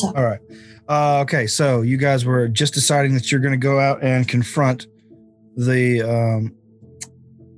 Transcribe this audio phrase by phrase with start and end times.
[0.00, 0.40] So All right.
[0.88, 4.26] Uh, okay, so you guys were just deciding that you're going to go out and
[4.26, 4.86] confront
[5.56, 6.54] the um,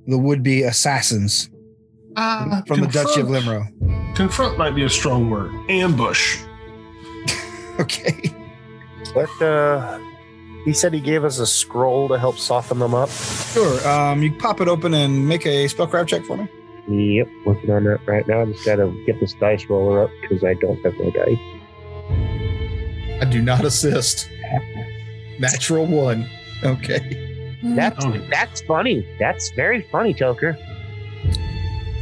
[0.06, 1.48] the would-be assassins
[2.16, 4.14] Uh, from the Duchy of confront- Limro.
[4.16, 5.50] Confront might be a strong word.
[5.70, 6.38] Ambush.
[7.80, 8.20] Okay.
[9.14, 9.98] But uh,
[10.66, 13.08] he said he gave us a scroll to help soften them up.
[13.08, 13.88] Sure.
[13.88, 16.48] Um, you pop it open and make a spellcraft check for me.
[17.16, 18.42] Yep, working on that right now.
[18.42, 21.38] I just gotta get this dice roller up because I don't have my dice.
[23.32, 24.28] I do not assist.
[25.38, 26.28] Natural one.
[26.62, 27.56] Okay.
[27.62, 28.12] That's Oh.
[28.30, 29.06] that's funny.
[29.18, 30.54] That's very funny, Toker.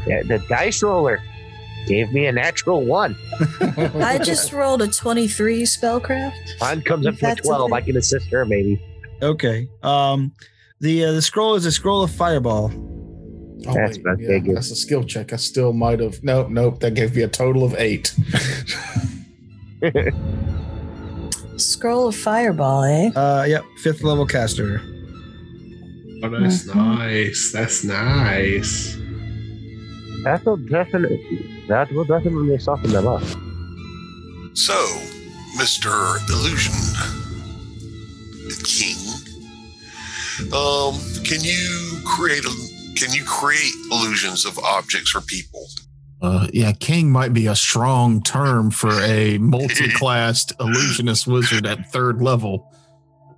[0.08, 1.22] Yeah, the dice roller
[1.86, 3.14] gave me a natural one.
[4.00, 6.58] I just rolled a 23 spellcraft.
[6.60, 7.72] Mine comes up to a twelve.
[7.72, 8.82] I can assist her maybe.
[9.22, 9.68] Okay.
[9.84, 10.32] Um,
[10.80, 12.72] the uh, the scroll is a scroll of fireball.
[13.68, 14.54] Oh, That's wait, yeah, figure.
[14.54, 15.32] That's a skill check.
[15.32, 16.24] I still might have.
[16.24, 16.80] Nope, nope.
[16.80, 18.16] That gave me a total of eight.
[21.60, 23.10] Scroll of Fireball, eh?
[23.14, 23.64] Uh, yep.
[23.82, 24.80] Fifth level caster.
[26.22, 26.74] Oh, that's Mhm.
[26.74, 27.50] nice.
[27.52, 28.96] That's nice.
[30.24, 33.22] That will definitely that will definitely soften them up.
[34.54, 34.74] So,
[35.56, 36.18] Mr.
[36.28, 36.74] Illusion
[38.64, 38.98] King,
[40.52, 42.52] um, can you create a,
[42.96, 45.64] can you create illusions of objects or people?
[46.22, 52.20] Uh, yeah, king might be a strong term for a multi-classed illusionist wizard at third
[52.20, 52.70] level.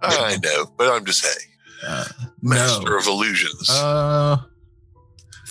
[0.02, 1.48] I know, but I'm just saying,
[1.86, 2.04] Uh,
[2.40, 2.98] master no.
[2.98, 3.70] of illusions.
[3.70, 4.38] Uh,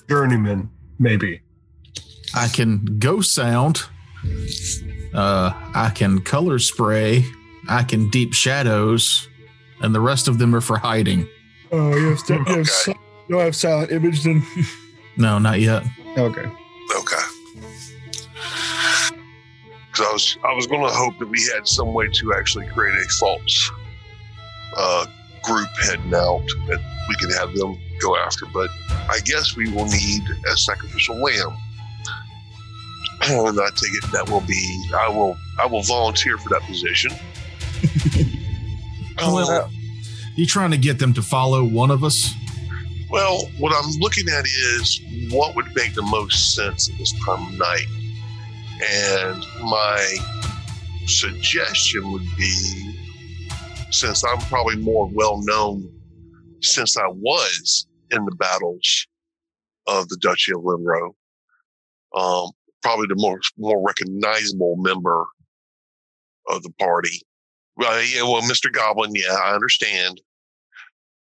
[0.09, 1.41] Journeyman, maybe.
[2.35, 3.83] I can ghost sound.
[5.13, 7.25] Uh, I can color spray.
[7.69, 9.27] I can deep shadows,
[9.81, 11.27] and the rest of them are for hiding.
[11.71, 12.93] Oh, you have, you have Okay.
[13.29, 14.45] you don't have silent image then.
[15.17, 15.83] No, not yet.
[16.17, 16.49] okay.
[16.95, 17.15] Okay.
[19.91, 22.65] Because I was I was going to hope that we had some way to actually
[22.67, 23.71] create a false
[24.77, 25.05] uh,
[25.43, 28.45] group heading out that we could have them go after.
[28.47, 31.57] But I guess we will need a sacrificial lamb,
[33.23, 37.11] and I take it that will be I will I will volunteer for that position.
[39.17, 39.69] Well,
[40.35, 42.33] you trying to get them to follow one of us?
[43.11, 45.01] Well, what I'm looking at is
[45.31, 47.85] what would make the most sense at this time of night.
[48.89, 50.17] And my
[51.07, 52.95] suggestion would be
[53.91, 55.91] since I'm probably more well known
[56.61, 59.07] since I was in the battles
[59.87, 61.13] of the Duchy of Limro,
[62.15, 62.51] um,
[62.81, 65.25] probably the more more recognizable member
[66.47, 67.21] of the party.
[67.75, 68.71] Well, yeah, well, Mr.
[68.71, 70.21] Goblin, yeah, I understand.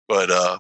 [0.09, 0.59] But uh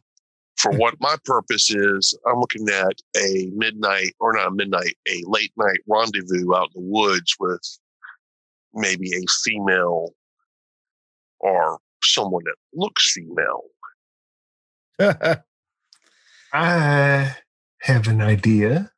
[0.56, 5.22] for what my purpose is, I'm looking at a midnight or not a midnight, a
[5.26, 7.78] late night rendezvous out in the woods with
[8.72, 10.14] maybe a female
[11.41, 13.62] or someone that looks female.
[16.53, 17.37] I
[17.81, 18.93] have an idea.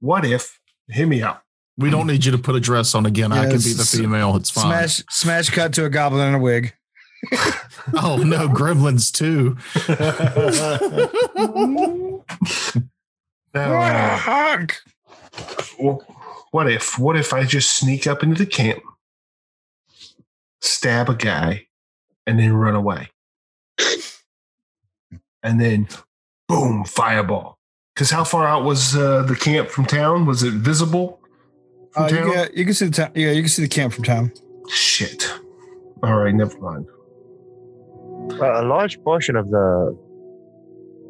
[0.00, 1.42] What if, hear me out.
[1.76, 2.08] We don't hmm.
[2.08, 3.32] need you to put a dress on again.
[3.32, 4.36] I can be the female.
[4.36, 4.64] It's fine.
[4.64, 6.74] Smash smash cut to a goblin in a wig.
[7.94, 9.56] Oh no, gremlins too.
[13.52, 14.80] Now, hunk.
[15.78, 16.04] Well,
[16.52, 18.82] what if what if I just sneak up into the camp,
[20.60, 21.66] stab a guy,
[22.26, 23.10] and then run away,
[25.42, 25.88] and then
[26.48, 27.58] boom, fireball.
[27.94, 30.26] Because how far out was uh, the camp from town?
[30.26, 31.20] Was it visible
[31.92, 33.10] from Uh, you, can, you can see the town.
[33.14, 34.32] Yeah, you can see the camp from town.
[34.68, 35.28] Shit.
[36.02, 36.86] All right, never mind.
[38.38, 39.96] Uh, a large portion of the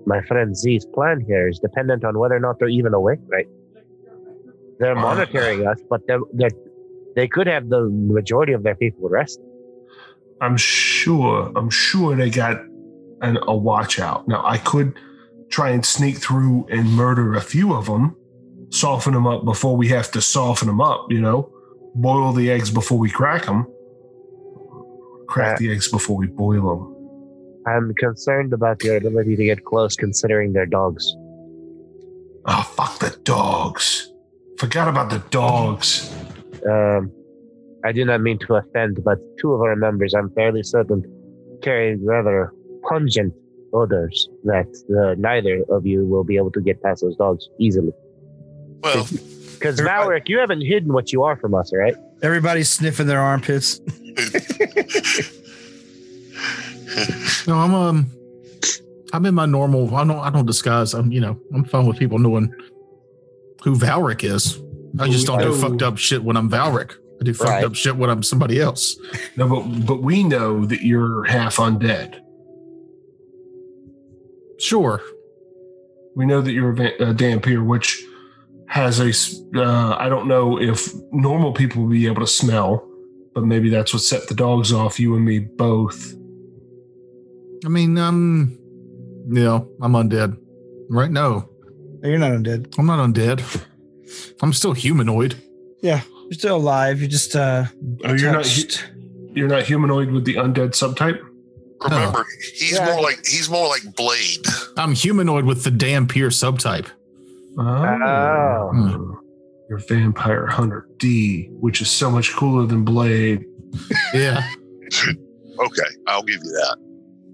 [0.07, 3.47] my friend Z's plan here is dependent on whether or not they're even awake, right?
[4.79, 6.51] They're Uh, monitoring us, but they're, they're,
[7.15, 9.45] they could have the majority of their people resting.
[10.41, 11.53] I'm sure.
[11.55, 12.63] I'm sure they got
[13.21, 14.27] an, a watch out.
[14.27, 14.95] Now I could
[15.51, 18.17] try and sneak through and murder a few of them,
[18.71, 21.07] soften them up before we have to soften them up.
[21.11, 21.53] You know,
[21.95, 23.67] boil the eggs before we crack them.
[25.29, 26.97] Crack Uh, the eggs before we boil them.
[27.71, 31.15] I'm concerned about your ability to get close, considering they're dogs.
[32.47, 34.13] Oh fuck the dogs!
[34.59, 36.13] Forgot about the dogs.
[36.69, 37.13] Um,
[37.85, 41.03] I do not mean to offend, but two of our members, I'm fairly certain,
[41.63, 42.53] carry rather
[42.89, 43.35] pungent
[43.73, 47.93] odors that uh, neither of you will be able to get past those dogs easily.
[48.83, 49.07] Well,
[49.55, 51.95] Because Valric, you haven't hidden what you are from us, right?
[52.23, 53.81] Everybody's sniffing their armpits.
[57.47, 58.07] No, I'm um,
[59.13, 59.95] I'm in my normal.
[59.95, 60.19] I don't.
[60.19, 60.95] I don't disguise.
[60.95, 61.11] I'm.
[61.13, 62.55] You know, I'm fine with people knowing
[63.63, 64.61] who Valric is.
[64.99, 65.55] I just don't do Oh.
[65.55, 66.93] fucked up shit when I'm Valric.
[67.21, 67.65] I do fucked Right.
[67.65, 68.97] up shit when I'm somebody else.
[69.37, 72.21] No, but but we know that you're half undead.
[74.59, 75.01] Sure.
[76.17, 78.03] We know that you're a, va- a dhampir, which
[78.69, 79.09] has a.
[79.09, 82.87] s- Uh, I don't know if normal people will be able to smell,
[83.35, 85.01] but maybe that's what set the dogs off.
[85.01, 86.15] You and me both.
[87.65, 88.57] I mean, um,
[89.29, 90.37] you know, I'm undead.
[90.89, 91.11] Right?
[91.11, 91.49] No,
[92.03, 92.75] No, You're not undead.
[92.79, 93.65] I'm not undead.
[94.43, 95.37] I'm still humanoid.
[95.83, 97.01] Yeah, you're still alive.
[97.01, 97.65] You're just uh,
[98.05, 98.85] Oh, you're not.
[99.33, 101.21] You're not humanoid with the undead subtype.
[101.83, 102.87] Remember, he's Yeah.
[102.87, 104.45] more like he's more like Blade.
[104.77, 106.89] I'm humanoid with the dhampir subtype.
[107.59, 108.71] Oh.
[108.75, 109.13] Hmm.
[109.69, 113.45] You're vampire hunter D, which is so much cooler than Blade.
[114.15, 114.43] Yeah.
[115.61, 116.77] Okay, I'll give you that.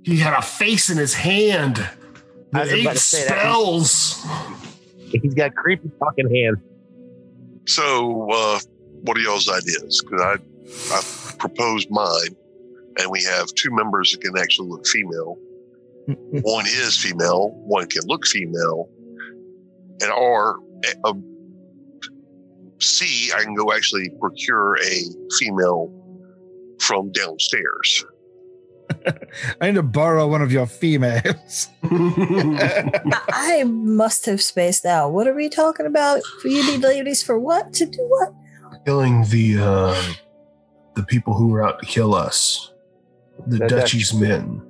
[0.06, 1.79] He had a face in his hand.
[2.55, 3.41] I The was about eight to say that.
[3.41, 4.25] spells.
[5.11, 6.58] He's got creepy fucking hands.
[7.67, 8.61] So, uh,
[9.03, 10.05] what are y'all's ideas?
[10.05, 11.03] Because I, I
[11.38, 12.37] proposed mine,
[13.00, 15.37] and we have two members that can actually look female.
[16.06, 18.88] one is female, one can look female,
[20.00, 20.61] and or
[21.05, 21.14] uh,
[22.79, 25.03] C, I can go actually procure a
[25.41, 25.93] female
[26.79, 28.05] from downstairs.
[29.61, 31.69] I need to borrow one of your females.
[31.83, 33.00] I,
[33.61, 35.12] I must have spaced out.
[35.12, 36.21] What are we talking about?
[36.44, 37.73] You need ladies for what?
[37.75, 38.33] To do what?
[38.85, 40.03] Killing the uh,
[40.94, 42.73] the people who were out to kill us,
[43.47, 44.62] the, The Dutchies Dutch- men.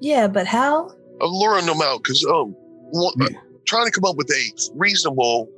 [0.00, 0.90] Yeah, but how?
[1.20, 2.54] I'm luring them out because um,
[2.90, 3.28] one, Yeah.
[3.66, 5.48] trying to come up with a reasonable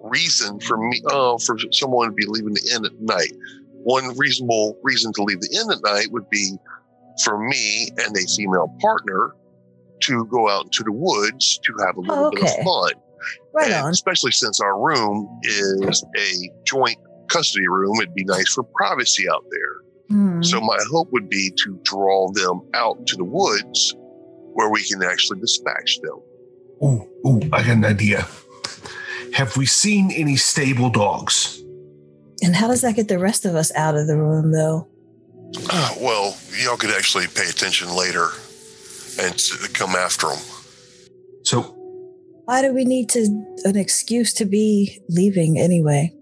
[0.00, 3.32] reason for me, uh, for someone to be leaving the inn at night.
[3.82, 6.56] One reasonable reason to leave the inn at night would be
[7.24, 9.34] for me and a female partner
[10.00, 12.92] to go out into the woods to have a little Oh, bit of fun.
[13.52, 13.90] Right And on.
[13.90, 16.98] Especially since our room is a joint
[17.28, 20.16] custody room, it'd be nice for privacy out there.
[20.16, 20.42] Hmm.
[20.42, 23.94] So my hope would be to draw them out to the woods
[24.54, 26.20] where we can actually dispatch them.
[26.82, 28.26] Ooh, ooh, I got an idea.
[29.34, 31.62] Have we seen any stable dogs?
[32.42, 34.86] And how does that get the rest of us out of the room, though?
[36.00, 38.28] well, y'all could actually pay attention later
[39.20, 39.34] and
[39.74, 40.38] come after them.
[41.44, 41.62] So
[42.44, 43.20] Why do we need to
[43.64, 46.14] an excuse to be leaving anyway?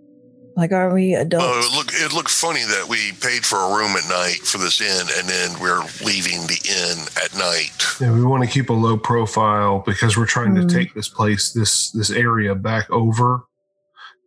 [0.57, 1.45] Like, aren't we adults?
[1.47, 4.57] Oh, it look it looked funny that we paid for a room at night for
[4.57, 7.85] this inn, and then we're leaving the inn at night.
[8.01, 10.67] yeah, we want to keep a low profile because we're trying Mm.
[10.67, 13.43] to take this place, this this area back over.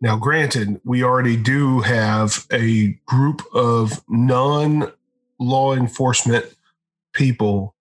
[0.00, 4.92] Now, granted, we already do have a group of non
[5.38, 6.46] law enforcement
[7.12, 7.74] people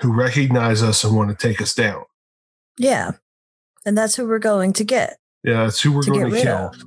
[0.00, 2.04] who recognize us and want to take us down.
[2.78, 3.12] yeah.
[3.84, 5.18] And that's who we're going to get.
[5.42, 6.56] Yeah, that's who we're To going to kill.
[6.56, 6.78] of.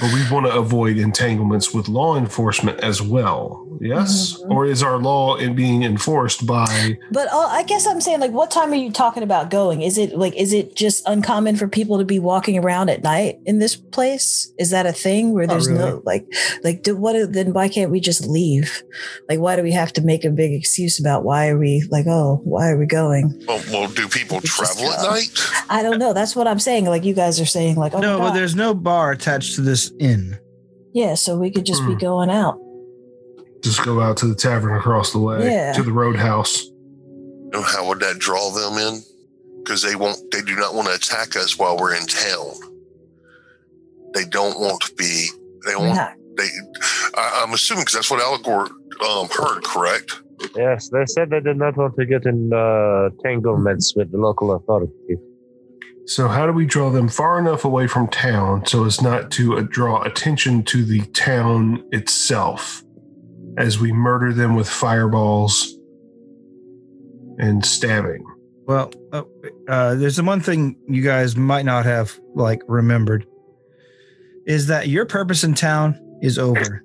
[0.00, 3.65] But we want to avoid entanglements with law enforcement as well.
[3.80, 4.36] Yes?
[4.42, 4.50] Mhm.
[4.50, 8.32] Or is our law in being enforced by But uh, I guess I'm saying, like,
[8.32, 9.82] what time are you talking about going?
[9.82, 13.36] Is it like, is it just uncommon for people to be walking around at night
[13.44, 14.52] in this place?
[14.58, 16.26] Is that a thing where Not there's no like,
[16.64, 17.32] like, do, what?
[17.32, 18.82] Then why can't we just leave?
[19.28, 22.06] Like, why do we have to make a big excuse about why are we like,
[22.08, 23.42] oh, why are we going?
[23.46, 25.10] Well, well do people It's just travel at go.
[25.10, 25.28] night?
[25.68, 26.12] I don't know.
[26.12, 26.86] That's what I'm saying.
[26.86, 28.36] Like, you guys are saying, like, oh, no, my but God.
[28.36, 30.38] there's no bar attached to this inn.
[30.94, 31.98] yeah, so we could just be Hmm.
[31.98, 32.58] going out.
[33.62, 35.72] Just go out to the tavern across the way Yeah.
[35.72, 36.66] to the roadhouse?
[37.52, 39.02] And how would that draw them in?
[39.62, 40.18] Because they won't.
[40.30, 42.52] They do not want to attack us while we're in town.
[44.14, 45.28] They don't want to be.
[45.66, 45.96] They want.
[45.96, 46.14] not.
[46.36, 46.48] They.
[47.14, 48.68] I, I'm assuming because that's what Algor
[49.04, 49.64] um, heard.
[49.64, 50.20] Correct.
[50.54, 54.54] Yes, they said they did not want to get in uh, entanglements with the local
[54.54, 55.18] authorities.
[56.06, 59.56] So, how do we draw them far enough away from town so as not to
[59.58, 62.82] uh, draw attention to the town itself
[63.58, 65.76] as we murder them with fireballs
[67.38, 68.24] and stabbing?
[68.66, 69.22] Well, uh,
[69.68, 73.26] uh, there's the one thing you guys might not have like remembered
[74.46, 76.82] is that your purpose in town is over.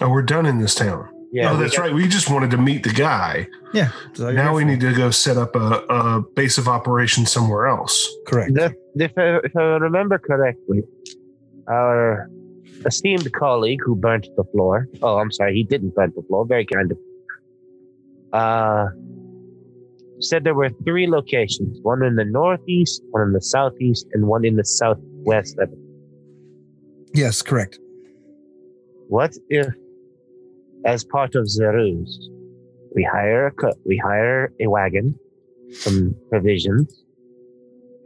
[0.00, 1.08] Oh, we're done in this town.
[1.32, 1.94] Yeah, oh, we that's got- right.
[1.94, 3.46] We just wanted to meet the guy.
[3.72, 3.90] Yeah.
[4.12, 8.08] So now we need to go set up a, a base of operations somewhere else.
[8.26, 8.52] correct.
[8.56, 10.82] If, if, I, if I remember correctly,
[11.68, 12.28] our
[12.86, 14.88] esteemed colleague who burnt the floor.
[15.02, 16.46] Oh, I'm sorry, he didn't burn the floor.
[16.46, 16.98] Very kind of.
[18.32, 18.86] Uh,
[20.20, 24.44] said there were three locations: one in the northeast, one in the southeast, and one
[24.44, 25.58] in the southwest.
[27.12, 27.78] Yes, correct.
[29.08, 29.66] What if,
[30.84, 32.30] as part of the ruse,
[32.94, 35.18] we hire a co- we hire a wagon,
[35.70, 37.04] some provisions,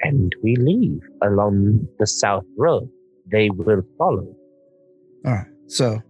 [0.03, 2.91] and we leave along the south road?
[3.31, 4.35] They will follow.
[5.25, 5.47] All right.
[5.67, 6.03] So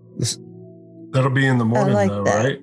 [1.10, 2.44] That'll be in the morning, like though, that.
[2.44, 2.60] right?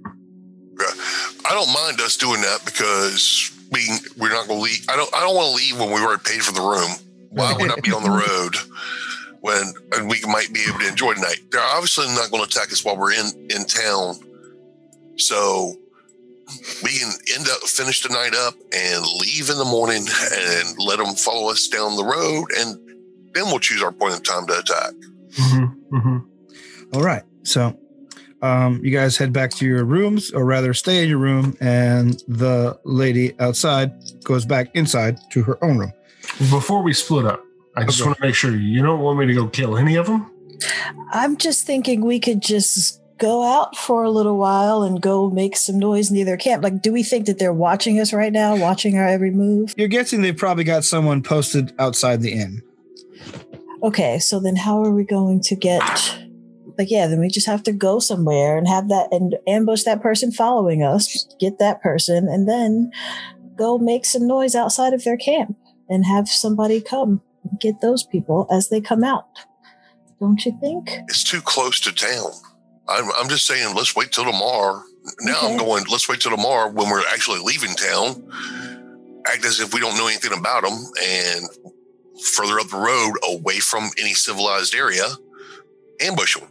[1.45, 3.87] I don't mind us doing that because we
[4.17, 4.85] we're not going to leave.
[4.89, 5.13] I don't.
[5.13, 6.91] I don't want to leave when we already paid for the room.
[7.29, 8.55] Why would I be on the road
[9.41, 11.39] when and we might be able to enjoy the night?
[11.51, 14.15] They're obviously not going to attack us while we're in in town,
[15.17, 15.75] so
[16.83, 20.99] we can end up finish the night up and leave in the morning and let
[20.99, 22.77] them follow us down the road, and
[23.33, 24.93] then we'll choose our point in time to attack.
[25.31, 26.17] Mm-hmm, mm-hmm.
[26.93, 27.23] All right.
[27.43, 27.77] So
[28.41, 32.21] um, you guys head back to your rooms, or rather, stay in your room, and
[32.27, 33.91] the lady outside
[34.23, 35.93] goes back inside to her own room.
[36.49, 37.43] Before we split up,
[37.75, 38.07] I just Okay.
[38.07, 40.29] want to make sure you don't want me to go kill any of them.
[41.11, 45.55] I'm just thinking we could just go out for a little while and go make
[45.55, 46.63] some noise near their camp.
[46.63, 49.73] Like, do we think that they're watching us right now, watching our every move?
[49.77, 52.61] You're guessing they've probably got someone posted outside the inn.
[53.83, 55.81] Okay, so then how are we going to get
[56.77, 60.01] like yeah, then we just have to go somewhere and have that and ambush that
[60.01, 62.91] person following us, get that person, and then
[63.55, 65.55] go make some noise outside of their camp
[65.89, 67.21] and have somebody come
[67.59, 69.27] get those people as they come out.
[70.19, 70.89] Don't you think?
[71.07, 72.31] It's too close to town.
[72.87, 74.81] I'm, I'm just saying, let's wait till tomorrow.
[75.21, 78.31] Now I'm going, let's wait till tomorrow when we're actually leaving town.
[79.27, 81.45] Act as if we don't know anything about them and
[82.35, 85.05] further up the road away from any civilized area,
[86.01, 86.47] ambush them.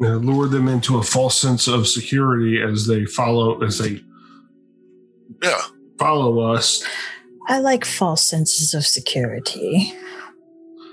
[0.00, 4.00] Uh, lure them into a false sense of security as they follow as they
[5.42, 5.60] Yeah.
[5.98, 6.82] follow us.
[7.48, 9.94] I like false senses of security.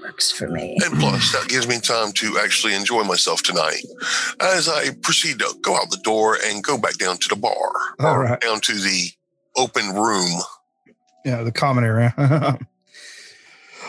[0.02, 0.78] Works for me.
[0.86, 3.84] And plus, that gives me time to actually enjoy myself tonight
[4.40, 7.72] as I proceed to go out the door and go back down to the bar.
[8.00, 8.40] All right.
[8.40, 9.10] Down to the
[9.56, 10.42] open room.
[11.26, 12.14] Yeah, the common area.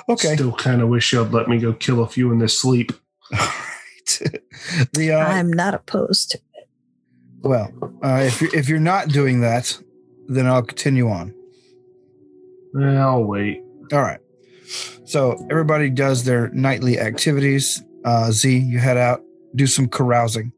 [0.09, 0.35] okay.
[0.35, 2.93] Still kind of wish you'd let me go kill a few in this sleep.
[4.09, 4.43] All right.
[4.93, 6.69] the uh, I'm not opposed to it.
[7.43, 9.79] well, uh, if you're if you're not doing that,
[10.29, 11.35] then I'll continue on.
[12.81, 13.63] I'll wait.
[13.93, 14.21] All right.
[15.05, 17.83] So everybody does their nightly activities.
[18.05, 19.23] Uh, Z, you head out,
[19.55, 20.53] do some carousing.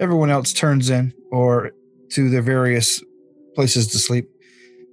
[0.00, 1.72] Everyone else turns in or
[2.10, 3.02] to their various
[3.54, 4.28] places to sleep,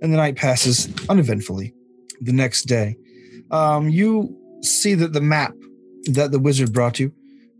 [0.01, 1.73] and the night passes uneventfully.
[2.21, 2.95] The next day,
[3.51, 5.53] um, you see that the map
[6.05, 7.13] that the wizard brought you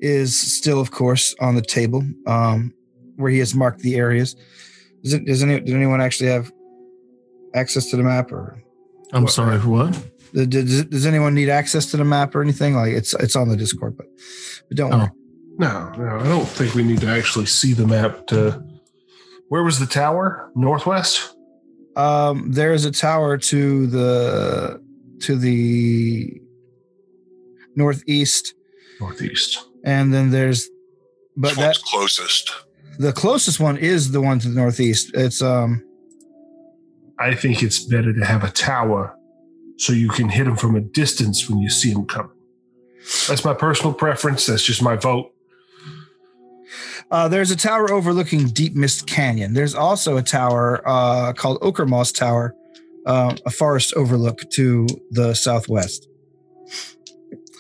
[0.04, 2.74] is still, of course, on the table um,
[3.16, 4.36] where he has marked the areas.
[5.04, 6.52] Does, it, does, any, does anyone actually have
[7.56, 8.62] access to the map or?
[9.14, 9.92] I'm What- sorry, what?
[10.34, 12.74] Does, does, does anyone need access to the map or anything?
[12.74, 14.08] Like it's it's on the Discord, but,
[14.68, 15.10] but don't worry.
[15.60, 18.64] No, no, I don't think we need to actually see the map to.
[19.50, 20.52] Where was the tower?
[20.56, 21.36] Northwest?
[21.96, 24.82] Um, there is a tower to the
[25.22, 26.42] to the
[27.76, 28.56] northeast,
[29.00, 29.68] Northeast.
[29.84, 30.70] And then there's
[31.36, 32.52] but Which that closest?
[33.00, 35.12] the closest one is the one to the northeast.
[35.14, 35.84] It's um
[37.20, 39.16] I think it's better to have a tower
[39.78, 42.32] so you can hit them from a distance when you see them coming.
[43.28, 44.46] That's my personal preference.
[44.46, 45.32] That's just my vote.
[47.12, 49.54] uh, there's a tower overlooking Deep Mist Canyon.
[49.54, 52.56] There's also a tower uh, called Ochre Moss Tower,
[53.06, 56.08] uh, a forest overlook to the southwest.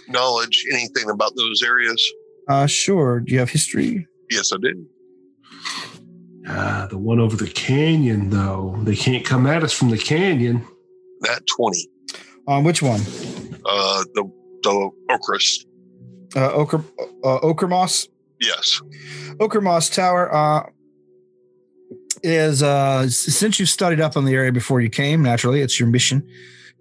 [0.07, 2.13] Knowledge, anything about those areas?
[2.47, 3.21] Uh, sure.
[3.21, 4.07] Do you have history?
[4.29, 4.85] Yes, I did.
[6.47, 8.75] Ah, the one over the canyon, though.
[8.83, 10.65] They can't come at us from the canyon.
[11.21, 11.89] That 20.
[12.47, 12.99] On which one?
[13.65, 14.29] Uh, the,
[14.63, 15.65] the Ocris.
[16.35, 16.83] Uh, Ochre
[17.23, 18.07] uh, Ochre Moss.
[18.41, 18.81] Yes.
[19.39, 20.69] Ochre Moss Tower uh,
[22.23, 25.21] is uh, since you've studied up on the area before you came.
[25.21, 26.27] Naturally, it's your mission.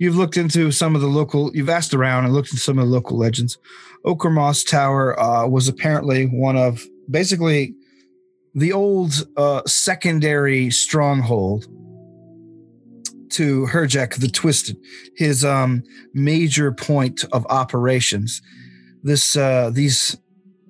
[0.03, 1.55] You've looked into some of the local.
[1.55, 3.57] You've asked around and looked into some of the local legends.
[4.05, 7.77] Ochre Moss Tower uh, was apparently one of basically
[8.53, 11.69] the old uh, secondary stronghold
[13.31, 14.77] to Herjek the Twisted,
[15.15, 18.43] his um, major point of operations.
[19.05, 20.19] This uh, these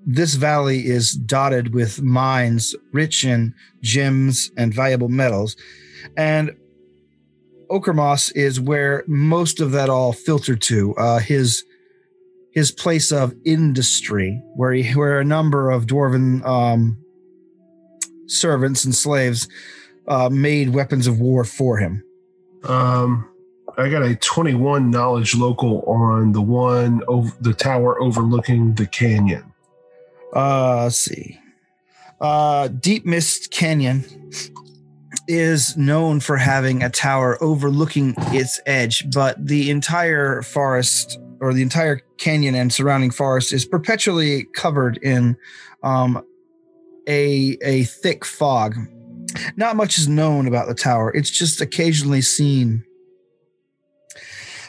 [0.04, 5.56] this valley is dotted with mines rich in gems and valuable metals.
[6.18, 6.54] And
[7.72, 10.94] Ochre Moss is where most of that all filtered to.
[10.96, 11.64] Uh, his
[12.52, 16.98] his place of industry, where he where a number of dwarven um,
[18.26, 19.48] servants and slaves
[20.06, 22.04] uh, made weapons of war for him.
[22.64, 23.28] Um,
[23.78, 29.44] I got a 21 knowledge local on the one over the tower overlooking the canyon.
[30.36, 31.40] Uh, let's see.
[32.20, 34.04] Uh, Deep Mist Canyon
[35.32, 41.62] is known for having a tower overlooking its edge, but the entire forest or the
[41.62, 45.36] entire canyon and surrounding forest is perpetually covered in
[45.82, 46.22] um,
[47.08, 48.76] a a thick fog.
[49.56, 51.10] Not much is known about the tower.
[51.14, 52.84] It's just occasionally seen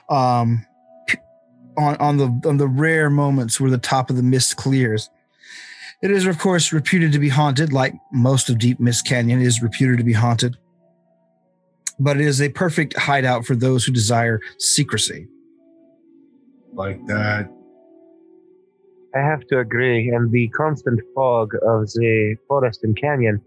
[0.10, 0.66] um
[1.78, 5.10] on on the on the rare moments where the top of the mist clears.
[6.04, 9.64] It is of course reputed to be haunted like most of Deep Mist Canyon is
[9.64, 10.58] reputed to be haunted.
[11.98, 15.28] But it is a perfect hideout for those who desire secrecy.
[16.74, 17.50] Like that.
[19.16, 23.40] I have to agree, and the constant fog of the forest and canyon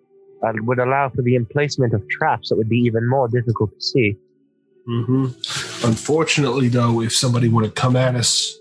[0.43, 3.81] uh, would allow for the emplacement of traps that would be even more difficult to
[3.81, 4.17] see.
[4.87, 5.27] hmm
[5.85, 8.57] Unfortunately, though, if somebody were to come at us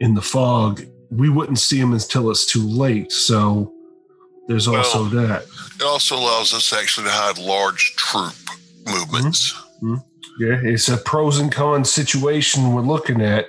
[0.00, 3.12] in the fog, we wouldn't see them until it's too late.
[3.12, 3.72] So
[4.48, 5.46] there's also Well- that.
[5.76, 8.34] It also allows us actually to hide large troop
[8.86, 9.54] movements.
[10.38, 13.46] Yeah, it's a pros and cons situation we're looking at.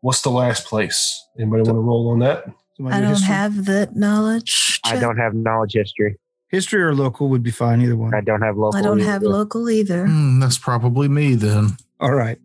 [0.00, 0.98] What's the last place?
[1.38, 2.44] Anybody want to roll on that?
[2.76, 3.26] Somebody I do don't history?
[3.34, 4.80] have that knowledge.
[4.84, 6.16] I don't have knowledge history.
[6.48, 7.80] history or local would be fine.
[7.82, 8.14] Either one.
[8.14, 8.78] I don't have local.
[8.78, 10.06] I don't have local either.
[10.06, 11.76] Hmm, that's probably me then.
[12.00, 12.38] All right.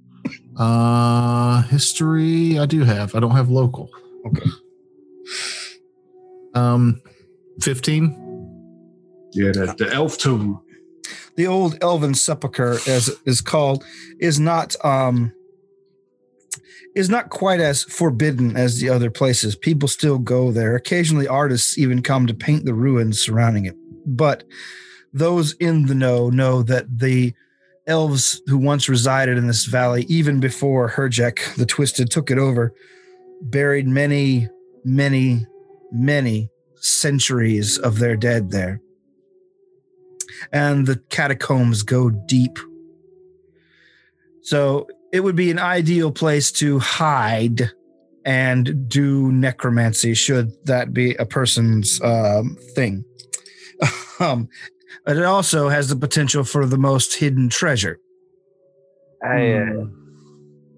[0.58, 3.16] Uh, history I do have.
[3.16, 3.90] I don't have local.
[4.26, 4.50] Okay.
[6.54, 7.02] Um,
[7.62, 8.18] fifteen.
[9.34, 10.62] Yeah, the, the elf tomb.
[11.36, 13.84] the old elven sepulcher as it is called
[14.20, 15.34] is not um
[16.96, 21.78] is not quite as forbidden as the other places people still go there occasionally artists
[21.78, 23.76] even come to paint the ruins surrounding it
[24.06, 24.44] but
[25.14, 27.34] those in the know know that the
[27.88, 32.74] elves who once resided in this valley even before herjek the twisted took it over
[33.42, 34.48] buried many
[34.84, 35.46] many
[35.92, 38.82] many centuries of their dead there
[40.52, 42.58] and the catacombs go deep.
[44.42, 47.72] So it would be an ideal place to hide
[48.26, 53.04] and do necromancy, should that be a person's um, thing.
[54.20, 54.48] um,
[55.06, 58.00] but it also has the potential for the most hidden treasure.
[59.24, 59.86] I, uh,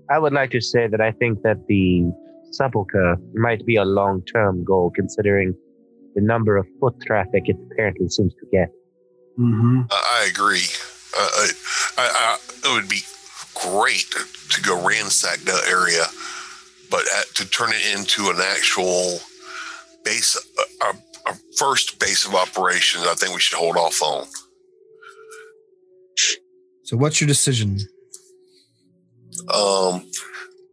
[0.10, 2.12] I would like to say that I think that the
[2.54, 5.54] sepulchre might be a long-term goal, considering
[6.16, 8.70] the number of foot traffic it apparently seems to get.
[9.40, 9.82] Mm-hmm.
[9.90, 10.66] I I agree.
[11.16, 11.52] Uh, I,
[11.98, 12.38] I, I,
[12.70, 13.02] it would be
[13.56, 14.14] great
[14.52, 16.06] to go ransack that area,
[16.90, 19.20] but at, to turn it into an actual
[20.04, 20.38] base,
[20.82, 24.26] a, a, a first base of operations, I think we should hold off on.
[26.84, 27.80] So, what's your decision?
[29.54, 30.10] Um,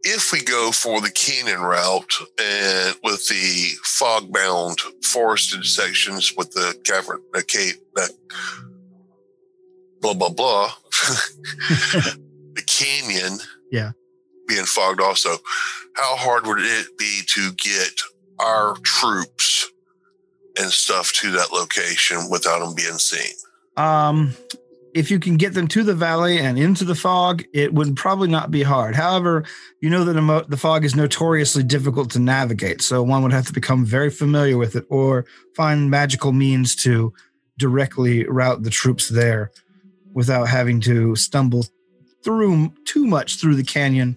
[0.03, 6.51] if we go for the canyon route and with the fog bound forested sections with
[6.51, 8.09] the cavern, the cave, the
[10.01, 10.71] blah, blah, blah,
[12.53, 13.39] the canyon
[13.71, 13.91] Yeah.
[14.47, 15.37] being fogged also,
[15.95, 17.91] how hard would it be to get
[18.39, 19.69] our troops
[20.57, 23.33] and stuff to that location without them being seen?
[23.77, 24.33] Um,
[24.93, 28.27] if you can get them to the valley and into the fog, it would probably
[28.27, 28.95] not be hard.
[28.95, 29.43] However,
[29.81, 33.53] you know that the fog is notoriously difficult to navigate, so one would have to
[33.53, 35.25] become very familiar with it or
[35.55, 37.13] find magical means to
[37.57, 39.51] directly route the troops there
[40.13, 41.65] without having to stumble
[42.23, 44.15] through too much through the canyon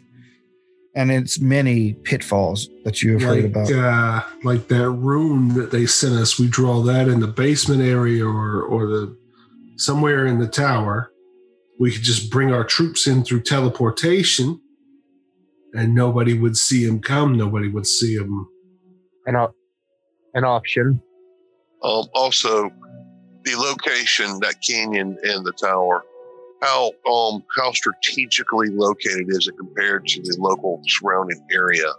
[0.96, 3.72] and its many pitfalls that you have heard Like, about.
[3.72, 6.38] uh, like that rune that they sent us.
[6.38, 9.16] We draw that in the basement area or or the
[9.76, 11.10] somewhere in the tower.
[11.78, 14.60] We could just bring our troops in through teleportation,
[15.74, 17.36] and nobody would see him come.
[17.36, 18.46] Nobody would see him.
[19.26, 19.56] An, op-
[20.34, 21.02] an option.
[21.82, 22.70] Um, also,
[23.44, 26.04] the location, that canyon and the tower,
[26.62, 31.92] how um how strategically located is it compared to the local surrounding area?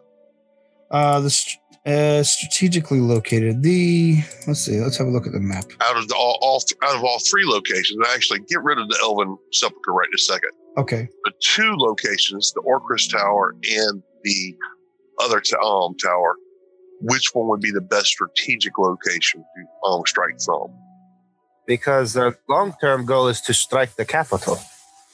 [0.89, 3.61] Uh, the st- uh, strategically located.
[3.61, 4.17] The
[4.47, 4.79] let's see.
[4.79, 5.65] Let's have a look at the map.
[5.81, 8.89] Out of the, all, all th- out of all three locations, actually get rid of
[8.89, 10.51] the Elven Sepulchre right in a second.
[10.77, 11.07] Okay.
[11.23, 14.55] The two locations, the Orcris Tower and the
[15.21, 16.35] other t- um, tower,
[17.01, 20.67] which one would be the best strategic location to um, strike from?
[21.67, 24.59] Because the long-term goal is to strike the capital.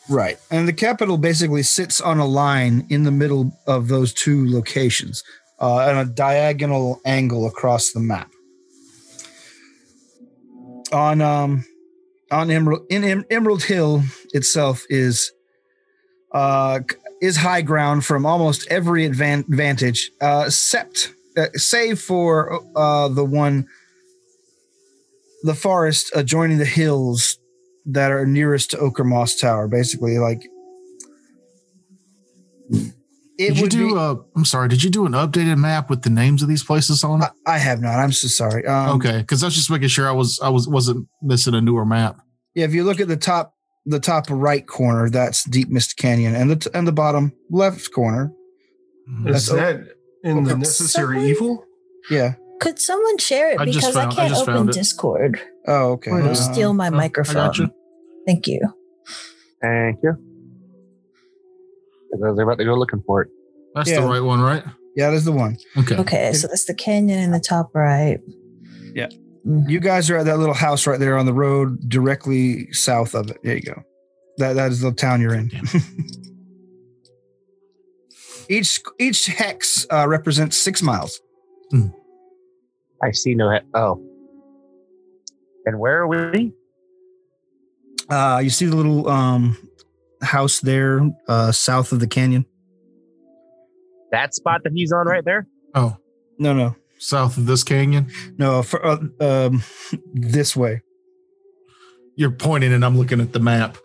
[0.10, 0.40] Right.
[0.50, 5.24] And the capital basically sits on a line in the middle of those two locations,
[5.62, 8.32] uh, a diagonal angle across the map.
[10.92, 11.64] On um,
[12.32, 15.32] on Emerald in em- Emerald Hill itself is
[16.34, 16.80] uh,
[17.22, 23.24] is high ground from almost every advan- vantage, uh, except uh, save for uh, the
[23.24, 23.68] one
[25.44, 27.38] the forest adjoining the hills
[27.86, 29.68] that are nearest to Ochre Moss Tower.
[29.68, 30.42] Basically, like
[33.38, 34.16] It Did you do be, a?
[34.36, 34.68] I'm sorry.
[34.68, 37.30] Did you do an updated map with the names of these places on it?
[37.48, 37.96] I, I have not.
[38.00, 38.66] I'm so sorry.
[38.68, 41.62] Um, okay, because I was just making sure I was I was wasn't missing a
[41.62, 42.18] newer map.
[42.54, 46.36] Yeah, if you look at the top, the top right corner, that's Deep Mist Canyon,
[46.36, 48.32] and the t- and the bottom left corner,
[49.26, 49.88] Is That's that
[50.24, 51.66] in the necessary Someone- evil?
[52.10, 52.34] yeah.
[52.60, 54.74] Could someone share it I just because I found- I can't just open found it.
[54.74, 56.12] Discord Oh, okay.
[56.12, 57.34] or Uh, to steal my I microphone.
[57.36, 57.72] gotcha.
[58.28, 58.60] Thank you.
[59.62, 60.14] Thank you.
[62.12, 63.30] Because they're about to go looking for it.
[63.76, 64.02] That's Yeah.
[64.02, 64.64] the right one, right?
[64.96, 65.58] yeah, that's the one.
[65.78, 65.96] Okay.
[65.96, 68.20] Okay, so that's the canyon in the top right.
[68.94, 69.08] Yeah.
[69.48, 69.70] Mhm.
[69.70, 73.30] You guys are at that little house right there on the road, directly south of
[73.32, 73.38] it.
[73.44, 73.82] There you go.
[74.38, 75.50] That that is the town you're in.
[78.50, 81.22] each each hex uh, represents six miles.
[83.04, 83.52] I see no.
[83.52, 84.02] He- oh.
[85.66, 86.54] And where are we?
[88.10, 89.56] Uh, you see the little um,
[90.22, 92.46] house there, uh, south of the canyon.
[94.12, 95.48] That spot that he's on right there?
[95.74, 95.96] Oh,
[96.38, 98.08] No, no, south of this canyon.
[98.38, 98.62] no.
[98.64, 99.64] For, uh, um,
[100.14, 100.82] this way.
[102.18, 103.78] You're pointing, and I'm looking at the map.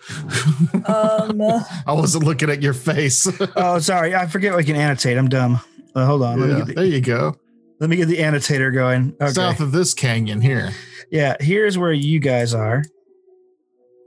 [0.87, 1.41] Um,
[1.87, 3.27] I wasn't looking at your face.
[3.57, 4.15] Oh, sorry.
[4.15, 5.17] I forget we can annotate.
[5.17, 5.61] I'm dumb.
[5.95, 6.41] Uh, hold on.
[6.41, 7.37] Let, Yeah, me the, there you go.
[7.81, 9.15] let me get the annotator going.
[9.21, 9.33] Okay.
[9.33, 10.73] South of this canyon here.
[11.11, 11.37] yeah.
[11.41, 12.83] Here's where you guys are.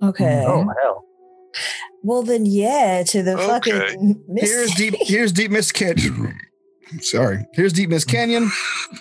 [0.04, 0.44] okay.
[0.46, 1.06] Oh, hell.
[2.04, 3.48] Well, then, yeah, to the Okay.
[3.48, 4.24] fucking.
[4.38, 4.96] Here's deep.
[5.00, 6.38] Here's deep mist canyon.
[7.02, 7.46] Sorry.
[7.54, 8.44] Here's deep mist canyon.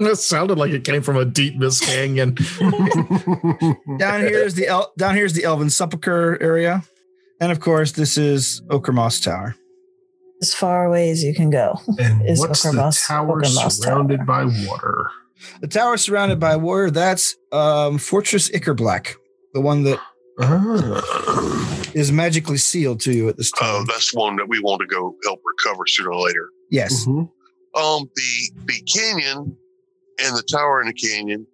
[0.00, 2.34] that sounded like it came from a deep mist canyon.
[3.98, 6.82] Down here is the El- down here is the Elven Sepulchre area,
[7.40, 9.54] and of course this is Ochre Moss Tower.
[10.42, 11.80] as far away as you can go.
[11.98, 12.72] And Is what's the
[13.06, 14.26] tower Ochre Moss surrounded Tower.
[14.26, 15.10] by water?
[15.60, 16.90] The tower surrounded by water.
[16.90, 19.14] That's um, Fortress Ickerblack,
[19.54, 19.98] the one that
[20.40, 21.82] Ah.
[21.94, 23.86] is magically sealed to you at this Oh, time.
[23.86, 26.50] that's one that we want to go help recover sooner or later.
[26.70, 27.04] yes.
[27.06, 27.30] Mhm.
[27.74, 29.56] Um, the the canyon
[30.24, 31.46] and the tower in the canyon.